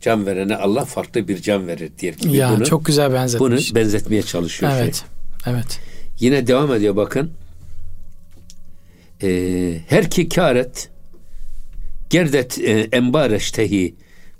[0.00, 2.14] can verene Allah farklı bir can verir diye.
[2.30, 3.40] Ya bunu, çok güzel benzetmiş.
[3.40, 4.72] Bunu benzetmeye çalışıyor.
[4.74, 5.04] Evet.
[5.44, 5.52] Şey.
[5.52, 5.80] Evet.
[6.20, 7.30] Yine devam ediyor bakın.
[9.22, 10.88] Ee, her ki kâret
[12.10, 13.94] gerdet e, embareştehi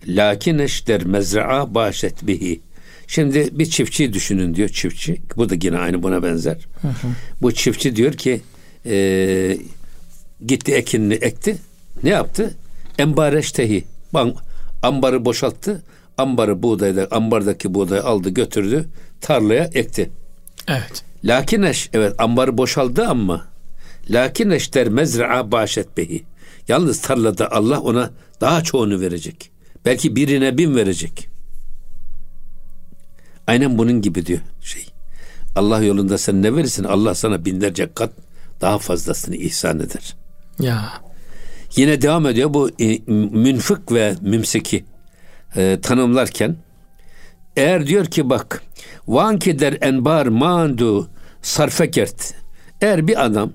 [0.06, 2.60] lakineş der mezra'a başet bihi.
[3.06, 5.20] Şimdi bir çiftçi düşünün diyor çiftçi.
[5.36, 6.56] Bu da yine aynı buna benzer.
[6.82, 7.08] Hı hı.
[7.42, 8.40] Bu çiftçi diyor ki
[8.86, 9.58] e,
[10.46, 11.56] gitti ekinini ekti.
[12.02, 12.54] Ne yaptı?
[12.98, 13.84] Embareştehi.
[14.82, 15.82] Ambarı boşalttı.
[16.18, 18.88] Ambarı buğdayda, ambardaki buğdayı aldı götürdü.
[19.20, 20.10] Tarlaya ekti.
[20.68, 21.04] Evet.
[21.24, 23.44] Lakineş evet ambarı boşaldı ama
[24.10, 26.24] lakineş der mezra'a başet behi.
[26.68, 28.10] Yalnız tarlada Allah ona
[28.40, 29.50] daha çoğunu verecek.
[29.84, 31.28] Belki birine bin verecek.
[33.46, 34.86] Aynen bunun gibi diyor şey.
[35.56, 38.10] Allah yolunda sen ne verirsin Allah sana binlerce kat
[38.60, 40.16] daha fazlasını ihsan eder.
[40.60, 41.05] Ya.
[41.76, 42.98] Yine devam ediyor bu e,
[43.32, 44.84] münfık ve mümsiki
[45.56, 46.56] e, tanımlarken.
[47.56, 48.62] Eğer diyor ki bak
[49.08, 51.10] vanki der enbar mandu
[51.42, 52.34] sarfekert.
[52.80, 53.52] Eğer bir adam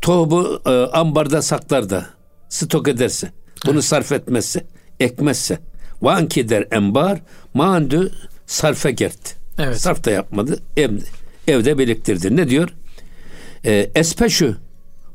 [0.00, 2.06] tohumu e, ambarda saklar da
[2.48, 3.32] stok ederse
[3.66, 4.64] bunu sarf etmezse
[5.00, 5.58] ekmezse
[6.02, 7.20] vanki der enbar
[7.54, 8.12] mandu
[8.46, 9.36] sarfekert.
[9.58, 9.80] Evet.
[9.80, 10.90] sarf da yapmadı ev,
[11.48, 12.36] evde biriktirdi.
[12.36, 12.68] Ne diyor?
[13.64, 14.56] E, espeşu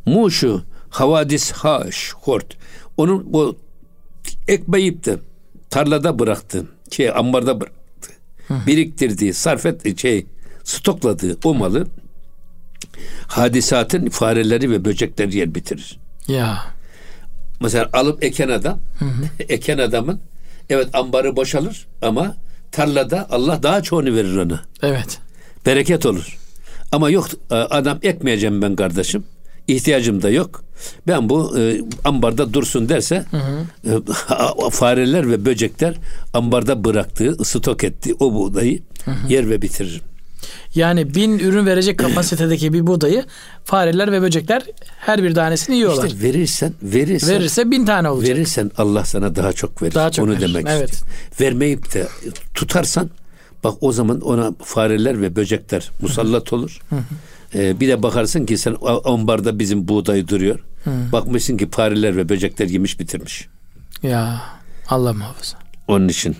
[0.06, 2.58] muşu havadis haş hort
[2.97, 3.58] onun bu
[4.47, 5.17] ekmeyip de
[5.69, 8.12] tarlada bıraktı şey ambarda bıraktı
[8.47, 8.54] Hı.
[8.67, 10.25] biriktirdiği sarf et şey
[10.63, 11.88] stokladığı o malı
[13.28, 15.99] hadisatın fareleri ve böcekleri yer bitirir.
[16.28, 16.58] Ya.
[17.62, 19.23] Mesela alıp eken adam, hı hı.
[19.49, 20.19] eken adamın
[20.69, 22.36] evet ambarı boşalır ama
[22.71, 24.62] tarlada Allah daha çoğunu verir ona.
[24.82, 25.19] Evet.
[25.65, 26.38] Bereket olur.
[26.91, 29.23] Ama yok adam ekmeyeceğim ben kardeşim.
[29.67, 30.63] İhtiyacım da yok.
[31.08, 34.04] Ben bu e, ambarda dursun derse hı hı.
[34.68, 35.96] E, fareler ve böcekler
[36.34, 39.34] ambarda bıraktığı, stok ettiği o buğdayı hı hı.
[39.34, 40.02] yer ve bitirir.
[40.76, 43.26] Yani bin ürün verecek kapasitedeki bir buğdayı
[43.65, 44.63] fareler ve böcekler
[45.00, 46.08] her bir tanesini yiyorlar.
[46.08, 48.36] İşte verirsen, verirsen verirse bin tane olacak.
[48.36, 49.94] Verirsen Allah sana daha çok verir.
[49.94, 50.42] Daha çok Onu verir.
[50.42, 50.94] demek evet.
[50.94, 51.12] istiyor.
[51.42, 52.08] Vermeyip de
[52.54, 53.10] tutarsan
[53.63, 56.80] bak o zaman ona fareler ve böcekler musallat olur.
[57.56, 60.60] Ee, bir de bakarsın ki sen ambarda bizim buğday duruyor.
[60.84, 60.92] Hı.
[61.12, 63.48] Bakmışsın ki fareler ve böcekler yemiş bitirmiş.
[64.04, 64.42] Ya
[64.88, 65.58] Allah muhafaza.
[65.88, 66.38] Onun için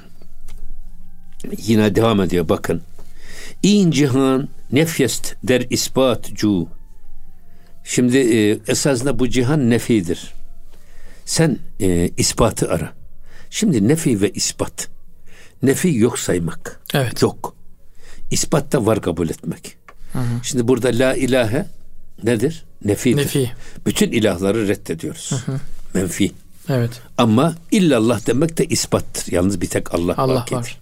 [1.58, 2.82] yine devam ediyor bakın.
[3.64, 6.68] İn cihan nefyest der ispat cu.
[7.84, 10.34] Şimdi e, esasında bu cihan nefidir.
[11.26, 12.94] Sen e, ispatı ara.
[13.50, 14.88] Şimdi nefi ve ispat.
[15.64, 16.82] Nefi yok saymak.
[16.94, 17.22] Evet.
[17.22, 17.56] Yok.
[18.32, 19.78] İspat da var kabul etmek.
[20.14, 20.44] Hı hı.
[20.44, 21.66] Şimdi burada la ilahe
[22.24, 22.66] nedir?
[22.86, 23.18] Nefidir.
[23.18, 23.52] Nefi.
[23.86, 25.32] Bütün ilahları reddediyoruz.
[25.32, 25.60] Hı hı.
[25.94, 26.32] Menfi.
[26.70, 27.02] Evet.
[27.18, 29.32] Ama illallah demek de ispattır.
[29.32, 30.56] Yalnız bir tek Allah, Allah vakidir.
[30.56, 30.78] var.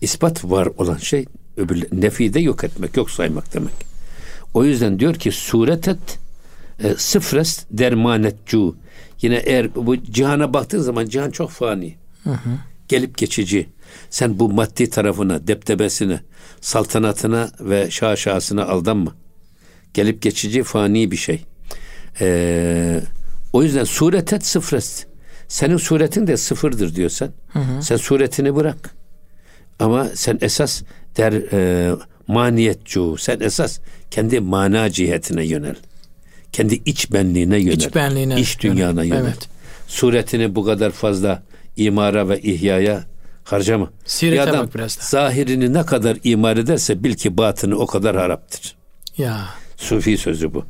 [0.00, 1.24] İspat var olan şey
[1.56, 3.74] öbür nefi de yok etmek, yok saymak demek.
[4.54, 6.18] O yüzden diyor ki suretet
[6.78, 8.76] e, sıfres dermanetcu.
[9.22, 11.94] Yine eğer bu cihana baktığın zaman cihan çok fani.
[12.24, 12.50] Hı hı.
[12.88, 13.68] Gelip geçici.
[14.10, 16.20] Sen bu maddi tarafına, deptebesine,
[16.60, 19.14] saltanatına ve şaşasına aldanma.
[19.94, 21.44] Gelip geçici fani bir şey.
[22.20, 23.00] Ee,
[23.52, 25.06] o yüzden suretet sıfres.
[25.48, 27.30] Senin suretin de sıfırdır diyorsan.
[27.48, 27.82] Hı hı.
[27.82, 28.94] Sen suretini bırak.
[29.78, 30.82] Ama sen esas
[31.16, 31.90] der e,
[32.26, 33.16] maniyetçu.
[33.18, 33.78] Sen esas
[34.10, 35.76] kendi mana cihetine yönel.
[36.52, 37.76] Kendi iç benliğine yönel.
[37.76, 38.40] İç benliğine.
[38.40, 39.22] İç dünyana yönel.
[39.22, 39.48] Evet.
[39.86, 41.42] Suretini bu kadar fazla
[41.76, 43.04] imara ve ihyaya
[43.44, 43.90] harcama.
[44.04, 45.02] Sirete adam biraz da.
[45.02, 48.76] zahirini ne kadar imar ederse bil ki batını o kadar haraptır.
[49.18, 49.46] Ya.
[49.84, 50.64] Sufi sözü bu.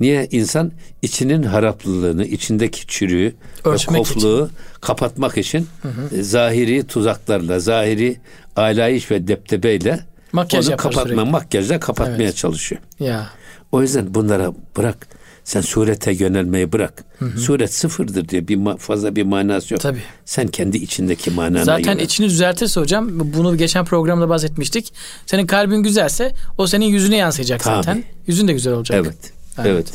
[0.00, 0.28] Niye?
[0.30, 3.34] insan içinin haraplılığını, içindeki çürüğü
[3.64, 4.56] Ölçmek kofluğu için.
[4.80, 6.16] kapatmak için hı hı.
[6.16, 8.16] E, zahiri tuzaklarla, zahiri
[8.56, 10.00] alayiş ve deptebeyle
[10.32, 11.30] Makyaj onu kapatma, sürekli.
[11.30, 12.36] makyajla kapatmaya evet.
[12.36, 12.80] çalışıyor.
[13.00, 13.26] Ya.
[13.72, 15.06] O yüzden bunlara bırak.
[15.50, 17.04] Sen surete yönelmeyi bırak.
[17.18, 17.40] Hı hı.
[17.40, 19.80] Suret sıfırdır diye bir fazla bir manası yok.
[19.80, 20.02] Tabii.
[20.24, 22.04] Sen kendi içindeki manana Zaten yönel.
[22.04, 24.92] içini düzeltirse hocam bunu geçen programda bahsetmiştik.
[25.26, 27.76] Senin kalbin güzelse o senin yüzüne yansıyacak Tabii.
[27.76, 28.04] zaten.
[28.26, 29.00] Yüzün de güzel olacak.
[29.04, 29.32] Evet.
[29.58, 29.66] Evet.
[29.66, 29.86] evet.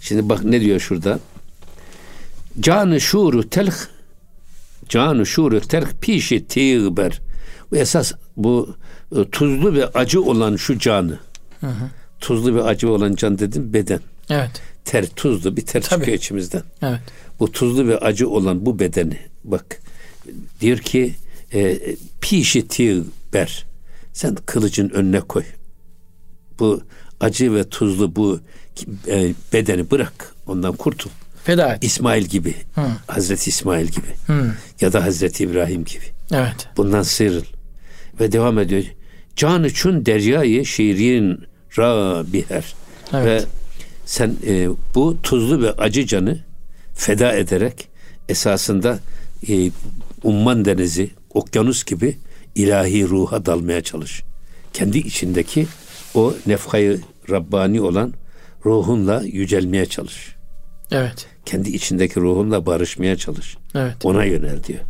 [0.00, 1.18] Şimdi bak ne diyor şurada?
[2.60, 3.74] Canı şuru telh
[4.88, 7.20] canı şuru telh pişi tiğber.
[7.70, 8.76] Bu esas bu
[9.16, 11.18] e, tuzlu ve acı olan şu canı.
[11.60, 11.88] Hı hı.
[12.20, 14.00] Tuzlu ve acı olan can dedim beden.
[14.30, 14.50] Evet.
[14.84, 16.00] Ter tuzlu bir ter Tabii.
[16.00, 16.62] çıkıyor içimizden.
[16.82, 17.00] Evet.
[17.40, 19.80] Bu tuzlu ve acı olan bu bedeni bak
[20.60, 21.14] diyor ki
[21.54, 21.78] e,
[22.20, 23.66] pişi tiğber.
[24.12, 25.44] Sen kılıcın önüne koy.
[26.58, 26.82] Bu
[27.20, 28.40] acı ve tuzlu bu
[29.08, 30.34] e, bedeni bırak.
[30.46, 31.10] Ondan kurtul.
[31.44, 31.84] Feda et.
[31.84, 32.54] İsmail gibi.
[32.74, 32.86] Hı.
[33.06, 34.06] Hazreti İsmail gibi.
[34.26, 34.54] Hı.
[34.80, 36.04] Ya da Hazreti İbrahim gibi.
[36.32, 36.68] Evet.
[36.76, 37.44] Bundan sıyrıl.
[38.20, 38.84] Ve devam ediyor.
[39.36, 41.44] Can için deryayı şiirin
[41.78, 42.74] ra biher.
[43.12, 43.26] Evet.
[43.26, 43.44] Ve
[44.10, 46.38] sen e, bu tuzlu ve acı canı
[46.94, 47.88] feda ederek
[48.28, 48.98] esasında
[49.48, 49.70] e,
[50.22, 52.16] umman denizi, okyanus gibi
[52.54, 54.22] ilahi ruha dalmaya çalış.
[54.72, 55.66] Kendi içindeki
[56.14, 58.12] o nefhayı Rabbani olan
[58.64, 60.36] ruhunla yücelmeye çalış.
[60.90, 61.26] Evet.
[61.46, 63.56] Kendi içindeki ruhunla barışmaya çalış.
[63.74, 63.96] Evet.
[64.04, 64.80] Ona yönel diyor.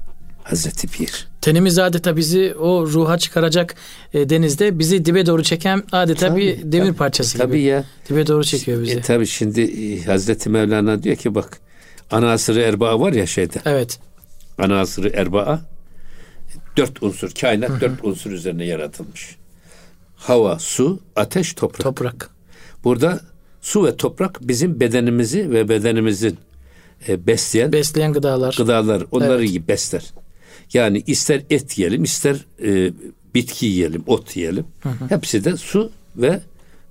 [0.50, 1.28] Hazreti Pir.
[1.40, 3.74] Tenimiz adeta bizi o ruha çıkaracak
[4.14, 7.62] e, denizde bizi dibe doğru çeken adeta Tabii, bir demir tabii, parçası tabii gibi.
[7.68, 7.84] ya.
[8.08, 8.92] Dibe doğru çekiyor bizi.
[8.98, 11.60] E, tabii şimdi e, Hazreti Mevlana diyor ki bak
[12.10, 13.58] ana asırı erbaa var ya şeyde.
[13.64, 13.98] Evet.
[14.58, 15.60] Ana asırı erbaa
[16.76, 19.36] dört unsur kainat dört unsur üzerine yaratılmış.
[20.16, 21.82] Hava, su, ateş, toprak.
[21.82, 22.30] Toprak.
[22.84, 23.20] Burada
[23.60, 26.38] su ve toprak bizim bedenimizi ve bedenimizin
[27.08, 28.54] e, besleyen Besleyen gıdalar.
[28.58, 29.02] gıdalar.
[29.10, 29.68] Onları Evet.
[29.68, 30.02] besler.
[30.72, 32.92] Yani ister et yiyelim, ister e,
[33.34, 34.66] bitki yiyelim, ot yiyelim.
[35.08, 36.40] Hepsi de su ve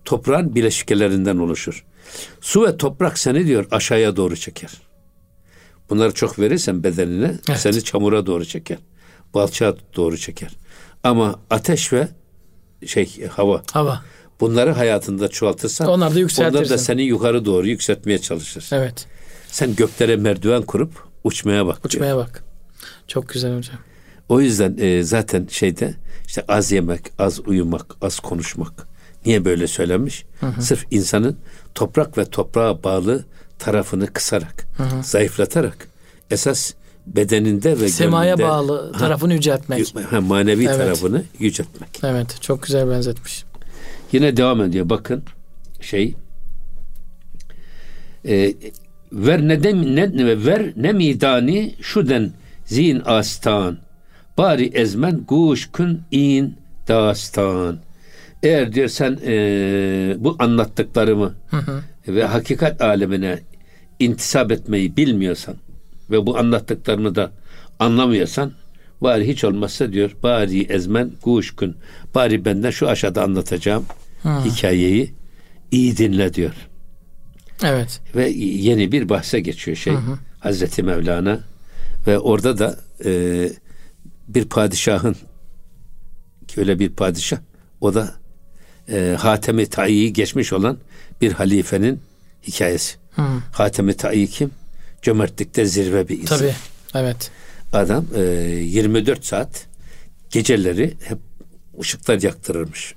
[0.06, 1.86] toprağın bileşkelerinden oluşur.
[2.42, 4.72] Su ve toprak seni diyor aşağıya doğru çeker.
[5.90, 7.60] Bunları çok verirsen bedenine Evet.
[7.60, 8.78] seni çamura doğru çeker.
[9.34, 10.52] Balçağa doğru çeker.
[11.04, 12.08] Ama ateş ve
[12.86, 14.04] şey hava Hava.
[14.40, 16.58] bunları hayatında çoğaltırsan Onları da yükseltirsin.
[16.58, 18.70] onlar da seni yukarı doğru yükseltmeye çalışır.
[18.72, 19.06] Evet.
[19.48, 20.92] Sen göklere merdiven kurup
[21.24, 21.76] uçmaya bak.
[21.76, 21.86] diyor.
[21.86, 22.44] Uçmaya bak.
[23.08, 23.78] Çok güzel hocam.
[24.30, 25.94] O yüzden e, zaten şeyde
[26.28, 28.88] işte az yemek, az uyumak, az konuşmak.
[29.26, 30.26] Niye böyle söylenmiş?
[30.60, 31.38] Sırf insanın
[31.76, 33.26] toprak ve toprağa bağlı
[33.60, 34.66] tarafını kısarak,
[35.04, 35.88] zayıflatarak
[36.32, 36.74] esas
[37.08, 39.96] bedeninde ve Semaya gönlünde- bağlı Ha, tarafını yüceltmek.
[40.12, 40.78] ha, manevi Evet.
[40.78, 41.90] tarafını yüceltmek.
[42.04, 42.38] Evet.
[42.42, 43.44] Çok güzel benzetmiş.
[44.12, 44.90] Yine devam ediyor.
[44.90, 45.24] Bakın
[45.82, 46.16] şey
[48.28, 48.54] e,
[49.12, 52.32] ver ne dem ne ver ne midani şuden
[52.70, 53.78] zin astan.
[54.38, 57.80] Bari ezmen guşkun in dastan.
[58.44, 61.36] Eğer diyor sen e, bu anlattıklarımı
[62.08, 63.40] ve hakikat alemine
[64.00, 65.56] intisap etmeyi bilmiyorsan
[66.12, 67.32] ve bu anlattıklarımı da
[67.80, 68.52] anlamıyorsan
[69.02, 71.76] bari hiç olmazsa diyor bari ezmen guşkun
[72.16, 73.86] bari benden şu aşağıda anlatacağım
[74.46, 75.14] hikayeyi
[75.72, 76.54] iyi dinle diyor.
[77.64, 78.02] Evet.
[78.16, 79.94] ve yeni bir bahse geçiyor şey
[80.40, 81.40] Hazreti Mevlana
[82.10, 83.12] ve orada da e,
[84.28, 85.16] bir padişahın
[86.48, 87.38] ki öyle bir padişah
[87.82, 88.16] o da
[88.92, 90.78] e, Hatemi Ta'i'yi geçmiş olan
[91.22, 92.02] bir halifenin
[92.48, 92.98] hikayesi.
[93.52, 94.52] Hatemi Ta'i kim?
[95.02, 96.38] Cömertlikte zirve bir insan.
[96.38, 96.56] Tabii.
[96.96, 97.32] Evet.
[97.74, 99.68] Adam e, 24 saat
[100.30, 101.18] geceleri hep
[101.82, 102.96] ışıklar yaktırırmış.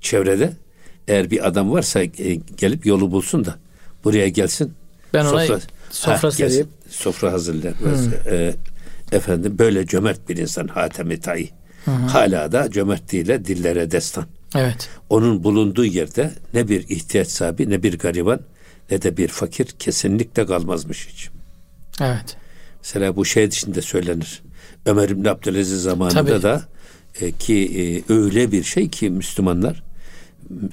[0.00, 0.52] Çevrede
[1.08, 2.08] eğer bir adam varsa e,
[2.56, 3.58] gelip yolu bulsun da
[4.04, 4.74] buraya gelsin.
[5.14, 5.60] Ben ona sofra,
[5.92, 6.68] sofra Ha, sereyim.
[6.88, 7.72] Sofra hazırlar.
[8.26, 8.54] E,
[9.12, 11.50] efendim böyle cömert bir insan Hatemi Ta'i.
[11.84, 14.26] Hala da cömertliğiyle dillere destan.
[14.56, 14.88] Evet.
[15.10, 18.40] Onun bulunduğu yerde ne bir ihtiyaç sahibi ne bir gariban
[18.90, 21.28] ne de bir fakir kesinlikle kalmazmış hiç.
[22.00, 22.36] Evet.
[22.82, 24.42] Mesela bu şey dışında söylenir.
[24.86, 26.42] Ömer İbni Abdülaziz zamanında Tabii.
[26.42, 26.62] da
[27.20, 27.54] e, ki
[28.08, 29.82] e, öyle bir şey ki Müslümanlar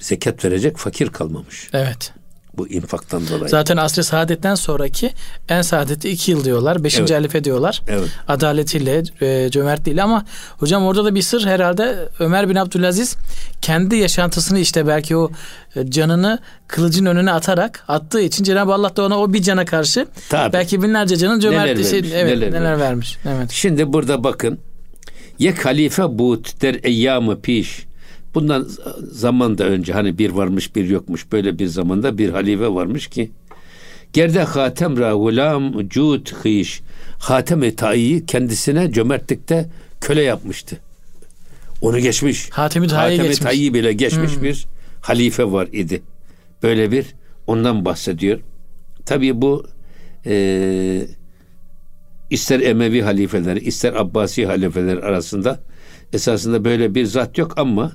[0.00, 1.70] zekat verecek fakir kalmamış.
[1.72, 2.12] Evet.
[2.56, 3.48] Bu infaktan dolayı.
[3.48, 5.12] Zaten asr-ı saadetten sonraki
[5.48, 6.84] en saadeti iki yıl diyorlar.
[6.84, 7.20] Beşinci Evet.
[7.20, 7.82] halife diyorlar.
[7.88, 8.08] Evet.
[8.28, 10.24] Adaletiyle, e, cömertliğiyle ama
[10.58, 13.16] hocam orada da bir sır herhalde Ömer bin Abdülaziz
[13.62, 15.30] kendi yaşantısını işte belki o
[15.76, 20.06] e, canını kılıcın önüne atarak attığı için Cenab-ı Allah da ona o bir cana karşı
[20.28, 20.52] Tabii.
[20.52, 23.18] belki binlerce canın cömertliği Neler şey, vermiş, evet, neler neler, vermiş.
[23.28, 23.50] Evet.
[23.50, 24.58] Şimdi burada bakın.
[25.38, 27.89] Yek halife but der eyyamı piş.
[28.34, 28.68] Bundan
[29.12, 33.30] zaman da önce hani bir varmış bir yokmuş böyle bir zamanda bir halife varmış ki
[34.12, 36.80] Gerde hatem ra gulam cud hiş.
[37.18, 39.68] Hatem-i Ta'i'yi kendisine cömertlikte
[40.00, 40.76] köle yapmıştı.
[41.80, 42.50] Onu geçmiş.
[42.50, 43.44] Hatemi Ta'i'yi Hatem-i geçmiş.
[43.44, 44.66] Ta'i bile geçmiş bir
[45.00, 46.02] halife var idi.
[46.62, 47.06] Böyle bir
[47.46, 48.40] ondan bahsediyor.
[49.06, 49.66] Tabii bu
[50.26, 51.06] eee
[52.30, 55.60] ister Emevi halifeler, ister Abbasi halifeler arasında
[56.12, 57.92] esasında böyle bir zat yok ama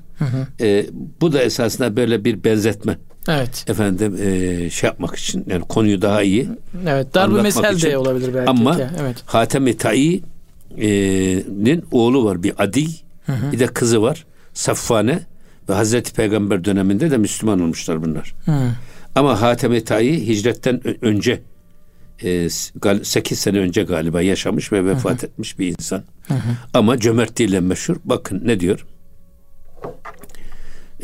[0.62, 0.86] e,
[1.22, 2.98] bu da esasında böyle bir benzetme.
[3.30, 3.66] Evet.
[3.68, 6.50] Efendim e, şey yapmak için yani konuyu daha iyi
[6.88, 7.14] Evet.
[7.14, 7.92] Darbu mesel için.
[7.92, 8.50] de olabilir belki.
[8.50, 8.78] Ama.
[9.02, 9.18] Evet.
[9.26, 10.26] Hatem-i Ta'i'nin
[11.92, 12.86] oğlu var bir Adi,
[13.52, 15.20] bir de kızı var Safvane
[15.70, 18.36] ve Hazreti Peygamber döneminde de Müslüman olmuşlar bunlar.
[18.46, 18.52] Hı.
[19.16, 21.42] Ama Hatem-i Ta'i hicretten önce
[23.04, 26.04] 8 sene önce galiba yaşamış ve vefat etmiş bir insan.
[26.74, 27.96] Ama cömertliğiyle meşhur.
[28.06, 28.86] Bakın ne diyor?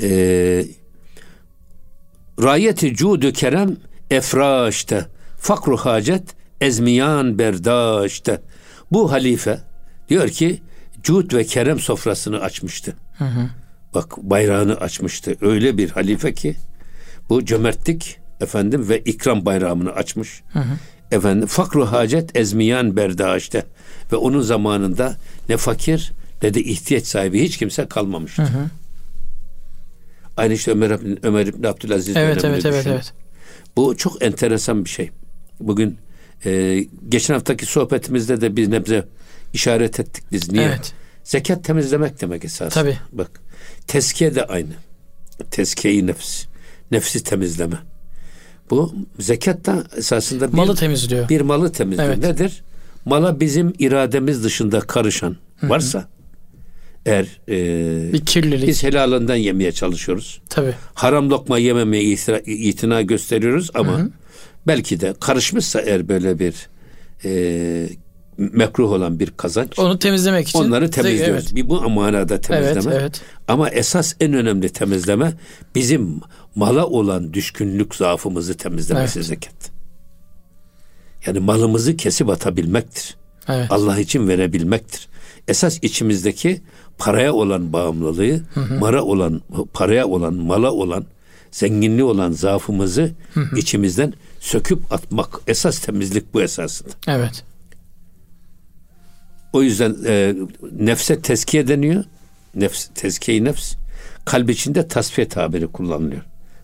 [0.01, 0.65] Ee,
[2.43, 3.77] Rayeti cudu kerem
[4.09, 5.05] efraşte
[5.39, 6.23] fakru hacet
[6.61, 8.41] ezmiyan berdaşte.
[8.91, 9.59] Bu halife
[10.09, 10.61] diyor ki
[11.03, 12.95] cud ve kerem sofrasını açmıştı.
[13.93, 15.35] Bak bayrağını açmıştı.
[15.41, 16.55] Öyle bir halife ki
[17.29, 20.43] bu cömertlik efendim ve ikram bayrağını açmış.
[21.11, 23.65] Efendim fakru hacet ezmiyan berdaşte
[24.11, 25.15] ve onun zamanında
[25.49, 26.11] ne fakir
[26.43, 28.49] ne de ihtiyaç sahibi hiç kimse kalmamıştı.
[30.37, 30.91] Aynı işte Ömer,
[31.23, 32.93] Ömer İbni Abdülaziz Evet evet evet düşünün.
[32.95, 33.13] evet.
[33.77, 35.09] Bu çok enteresan bir şey.
[35.59, 35.97] Bugün
[36.45, 39.05] e, geçen haftaki sohbetimizde de bir nebze
[39.53, 40.51] işaret ettik biz.
[40.51, 40.63] Niye?
[40.65, 40.93] Evet.
[41.23, 42.73] Zekat temizlemek demek esas.
[42.73, 42.97] Tabii.
[43.11, 43.31] Bak
[43.87, 44.73] teskiye de aynı.
[45.51, 46.45] Teskiye-i nefs.
[46.91, 47.77] Nefsi temizleme.
[48.71, 51.29] Bu zekat da esasında bir, Malı temizliyor.
[51.29, 52.09] bir malı temizliyor.
[52.09, 52.17] Evet.
[52.17, 52.63] Nedir?
[53.05, 56.07] Mala bizim irademiz dışında karışan varsa
[57.05, 58.67] eğer e, Bir kirlilik.
[58.67, 60.73] biz helalından yemeye çalışıyoruz Tabii.
[60.93, 64.09] haram lokma yememeye itira- itina gösteriyoruz ama
[64.67, 66.53] belki de karışmışsa eğer böyle bir
[67.25, 67.89] e,
[68.37, 70.59] mekruh olan bir kazanç Onu temizlemek için.
[70.59, 71.43] onları temizliyoruz.
[71.45, 71.55] Evet.
[71.55, 72.81] Bir bu manada temizleme.
[72.95, 73.21] Evet, evet.
[73.47, 75.33] Ama esas en önemli temizleme
[75.75, 76.21] bizim
[76.55, 79.27] mala olan düşkünlük zaafımızı temizlemesi Evet.
[79.27, 79.71] zekat.
[81.25, 83.15] Yani malımızı kesip atabilmektir.
[83.47, 83.71] Evet.
[83.71, 85.07] Allah için verebilmektir.
[85.47, 86.61] Esas içimizdeki
[86.97, 88.41] paraya olan bağımlılığı,
[88.79, 89.41] mara olan
[89.73, 91.05] paraya olan, mala olan,
[91.51, 93.11] zenginliği olan zaafımızı
[93.57, 95.41] içimizden söküp atmak.
[95.47, 96.89] Esas temizlik bu esasında.
[97.07, 97.43] Evet.
[99.53, 100.35] O yüzden e,
[100.79, 102.03] nefse tezkiye deniyor.
[102.55, 103.75] Nefs, tezkiye nefs.
[104.25, 106.21] Kalp içinde tasfiye tabiri kullanılıyor.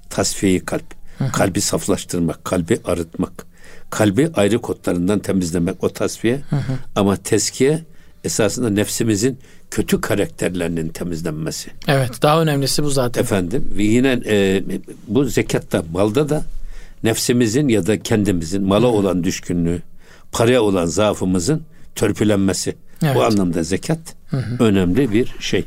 [0.09, 0.97] Tasfiyeyi kalp.
[1.33, 3.45] Kalbi saflaştırmak, kalbi arıtmak.
[3.89, 6.39] Kalbi ayrı kodlarından temizlemek o tasfiye.
[6.95, 7.83] Ama tezkiye
[8.23, 9.39] esasında nefsimizin
[9.71, 11.69] kötü karakterlerinin temizlenmesi.
[11.87, 12.21] Evet.
[12.21, 13.21] Daha önemlisi bu zaten.
[13.21, 14.63] Efendim ve yine e,
[15.07, 16.43] bu zekatta malda da
[17.03, 19.81] nefsimizin ya da kendimizin mala olan düşkünlüğü,
[20.31, 21.61] paraya olan zaafımızın
[21.97, 22.75] törpülenmesi.
[23.03, 23.15] Evet.
[23.15, 24.15] Bu anlamda zekat
[24.59, 25.65] önemli bir şey.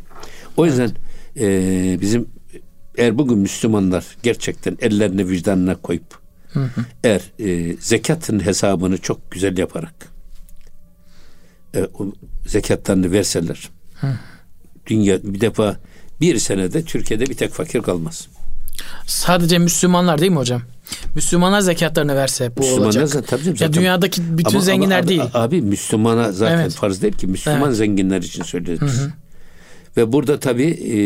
[0.56, 0.90] O yüzden
[1.36, 2.28] e, bizim
[2.96, 6.20] eğer bugün Müslümanlar gerçekten ellerini vicdanına koyup
[7.04, 9.94] eğer e, zekatın hesabını çok güzel yaparak
[11.74, 12.12] e, o
[12.46, 13.70] zekatlarını verseler
[14.86, 15.76] dünya bir defa
[16.20, 18.28] bir senede Türkiye'de bir tek fakir kalmaz.
[19.06, 20.62] Sadece Müslümanlar değil mi hocam?
[21.14, 23.08] Müslümanlar zekatlarını verse bu Müslümanlar olacak.
[23.08, 23.80] zaten, tabii canım, Ya zaten.
[23.82, 25.22] dünyadaki bütün Ama- zenginler ama abi, değil.
[25.34, 26.72] Abi Müslümana zaten Evet.
[26.74, 27.26] farz değil ki.
[27.26, 27.76] Müslüman Evet.
[27.76, 28.82] zenginler için söylüyoruz.
[28.92, 29.08] biz.
[29.96, 30.96] Ve burada tabii e,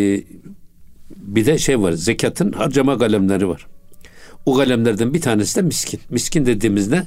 [1.16, 1.92] bir de şey var.
[1.92, 3.66] Zekatın harcama kalemleri var.
[4.46, 6.00] O kalemlerden bir tanesi de miskin.
[6.10, 7.06] Miskin dediğimizde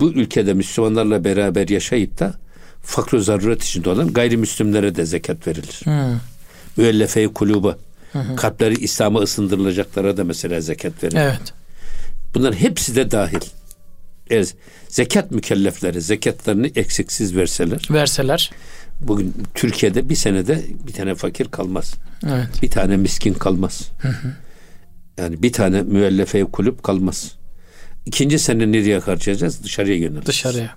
[0.00, 2.34] bu ülkede Müslümanlarla beraber yaşayıp da
[2.82, 5.80] fakr zaruret içinde olan gayrimüslimlere de zekat verilir.
[5.84, 6.14] Hı.
[6.76, 7.76] Müellefe-i kuluba.
[8.36, 11.20] Kalpleri İslam'a ısındırılacaklara da mesela zekat verilir.
[11.20, 11.54] Evet.
[12.34, 13.40] Bunların hepsi de dahil.
[14.30, 14.46] Eğer
[14.88, 18.50] zekat mükellefleri zekatlarını eksiksiz verseler Verseler.
[19.00, 21.94] bugün Türkiye'de bir senede bir tane fakir kalmaz.
[22.26, 22.62] Evet.
[22.62, 23.90] Bir tane miskin kalmaz.
[25.18, 27.32] Yani bir tane müellefe kulüp kalmaz.
[28.06, 29.64] İkinci sene nereye harcayacağız?
[29.64, 30.26] Dışarıya yöneleceğiz.
[30.26, 30.76] Dışarıya.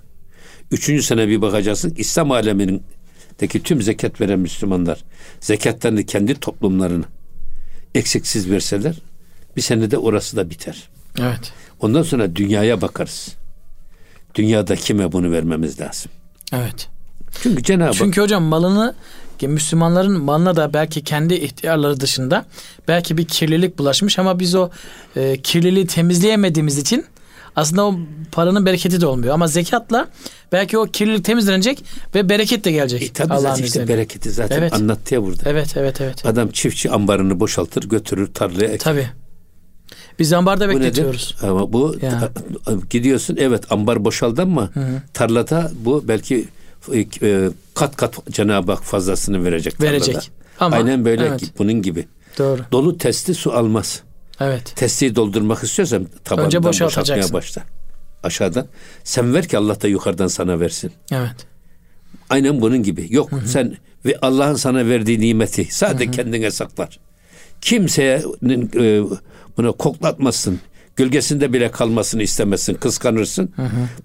[0.70, 2.82] Üçüncü sene bir bakacaksın İslam aleminin
[3.40, 5.04] deki tüm zekat veren Müslümanlar
[5.40, 7.04] zekatlarını kendi toplumlarına
[7.94, 8.96] eksiksiz verseler
[9.56, 10.88] bir senede orası da biter.
[11.20, 11.52] Evet.
[11.80, 13.28] Ondan sonra dünyaya bakarız.
[14.34, 16.10] Dünyada kime bunu vermemiz lazım?
[16.52, 16.88] Evet.
[17.42, 18.94] Çünkü Cenab-ı Çünkü hocam malını
[19.42, 22.46] Müslümanların malına da belki kendi ihtiyarları dışında
[22.88, 24.70] belki bir kirlilik bulaşmış ama biz o
[25.16, 27.04] e, kirliliği temizleyemediğimiz için
[27.56, 27.94] aslında o
[28.32, 29.34] paranın bereketi de olmuyor.
[29.34, 30.08] Ama zekatla
[30.52, 31.84] belki o kirlilik temizlenecek
[32.14, 33.02] ve bereket de gelecek.
[33.02, 33.88] e, tabii Allah'ın zaten işte izniyle.
[33.98, 34.72] bereketi zaten Evet.
[34.72, 35.50] anlattı ya burada.
[35.50, 36.26] Evet evet evet.
[36.26, 38.78] Adam çiftçi ambarını boşaltır götürür tarlaya eker.
[38.78, 39.08] Tabii.
[40.18, 41.36] Biz ambarda Bu bekletiyoruz.
[41.42, 42.10] Ama bu Ya.
[42.20, 44.70] ta- gidiyorsun evet ambar boşaldı ama
[45.14, 46.48] tarlada bu belki
[47.22, 49.80] e, kat kat Cenab-ı Hak fazlasını verecek.
[49.80, 50.14] Verecek.
[50.14, 50.30] tarlada.
[50.60, 51.52] Ama- Aynen böyle evet.
[51.58, 52.06] bunun gibi.
[52.38, 52.60] Doğru.
[52.72, 54.02] Dolu testi su almaz.
[54.40, 54.72] Evet.
[54.76, 57.62] Testiyi doldurmak istiyorsan tabandan Önce boşaltmaya başla.
[58.22, 58.66] Aşağıdan.
[59.04, 60.92] Sen ver ki Allah da yukarıdan sana versin.
[61.12, 61.46] Evet.
[62.30, 63.06] Aynen bunun gibi.
[63.10, 66.98] Yok sen ve Allah'ın sana verdiği nimeti sadece kendine saklar.
[67.60, 69.16] Kimsenin e,
[69.56, 70.60] Bunu koklatmasın.
[70.96, 72.74] Gölgesinde bile kalmasını istemezsin.
[72.74, 73.54] Kıskanırsın.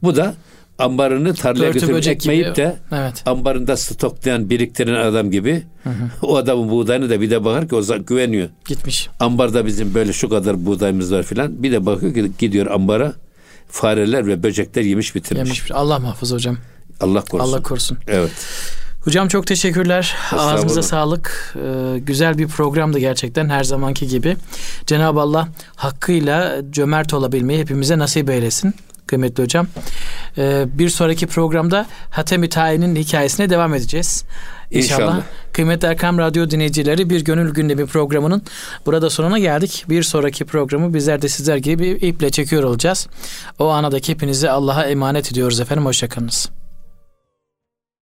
[0.03, 0.35] Bu da
[0.81, 2.55] ambarını tarlaya götürüp ekmeyip gibi.
[2.55, 3.23] de Evet.
[3.25, 5.63] ambarında stoklayan, biriktiren adam gibi
[6.21, 8.49] o adamın buğdayını da bir de bakar ki o güveniyor.
[8.65, 9.09] Gitmiş.
[9.19, 11.63] Ambarda bizim böyle şu kadar buğdayımız var filan.
[11.63, 13.13] Bir de bakıyor ki gidiyor ambara
[13.69, 15.59] fareler ve böcekler yemiş bitirmiş.
[15.59, 15.71] Yemiş.
[15.71, 16.57] Allah muhafaza hocam.
[17.01, 17.51] Allah korusun.
[17.51, 17.97] Allah korusun.
[18.07, 18.31] Evet.
[19.05, 20.15] Hocam çok teşekkürler.
[20.31, 21.55] Ağzınıza sağlık.
[21.55, 24.37] Ee, güzel bir programdı gerçekten her zamanki gibi.
[24.87, 28.73] Cenab-ı Allah hakkıyla cömert olabilmeyi hepimize nasip eylesin.
[29.11, 29.67] Kıymetli hocam.
[30.37, 34.23] Ee, bir sonraki programda Hatem-i Tayin'in hikayesine devam edeceğiz.
[34.71, 35.01] İnşallah.
[35.01, 35.21] İnşallah.
[35.53, 38.43] Kıymetli Erkam Radyo dinleyicileri bir gönül gündemi programının
[38.85, 39.85] burada sonuna geldik.
[39.89, 43.07] Bir sonraki programı bizler de sizler gibi iple çekiyor olacağız.
[43.59, 45.85] O anadaki hepinizi Allah'a emanet ediyoruz efendim.
[45.85, 46.60] Hoşçakalınız.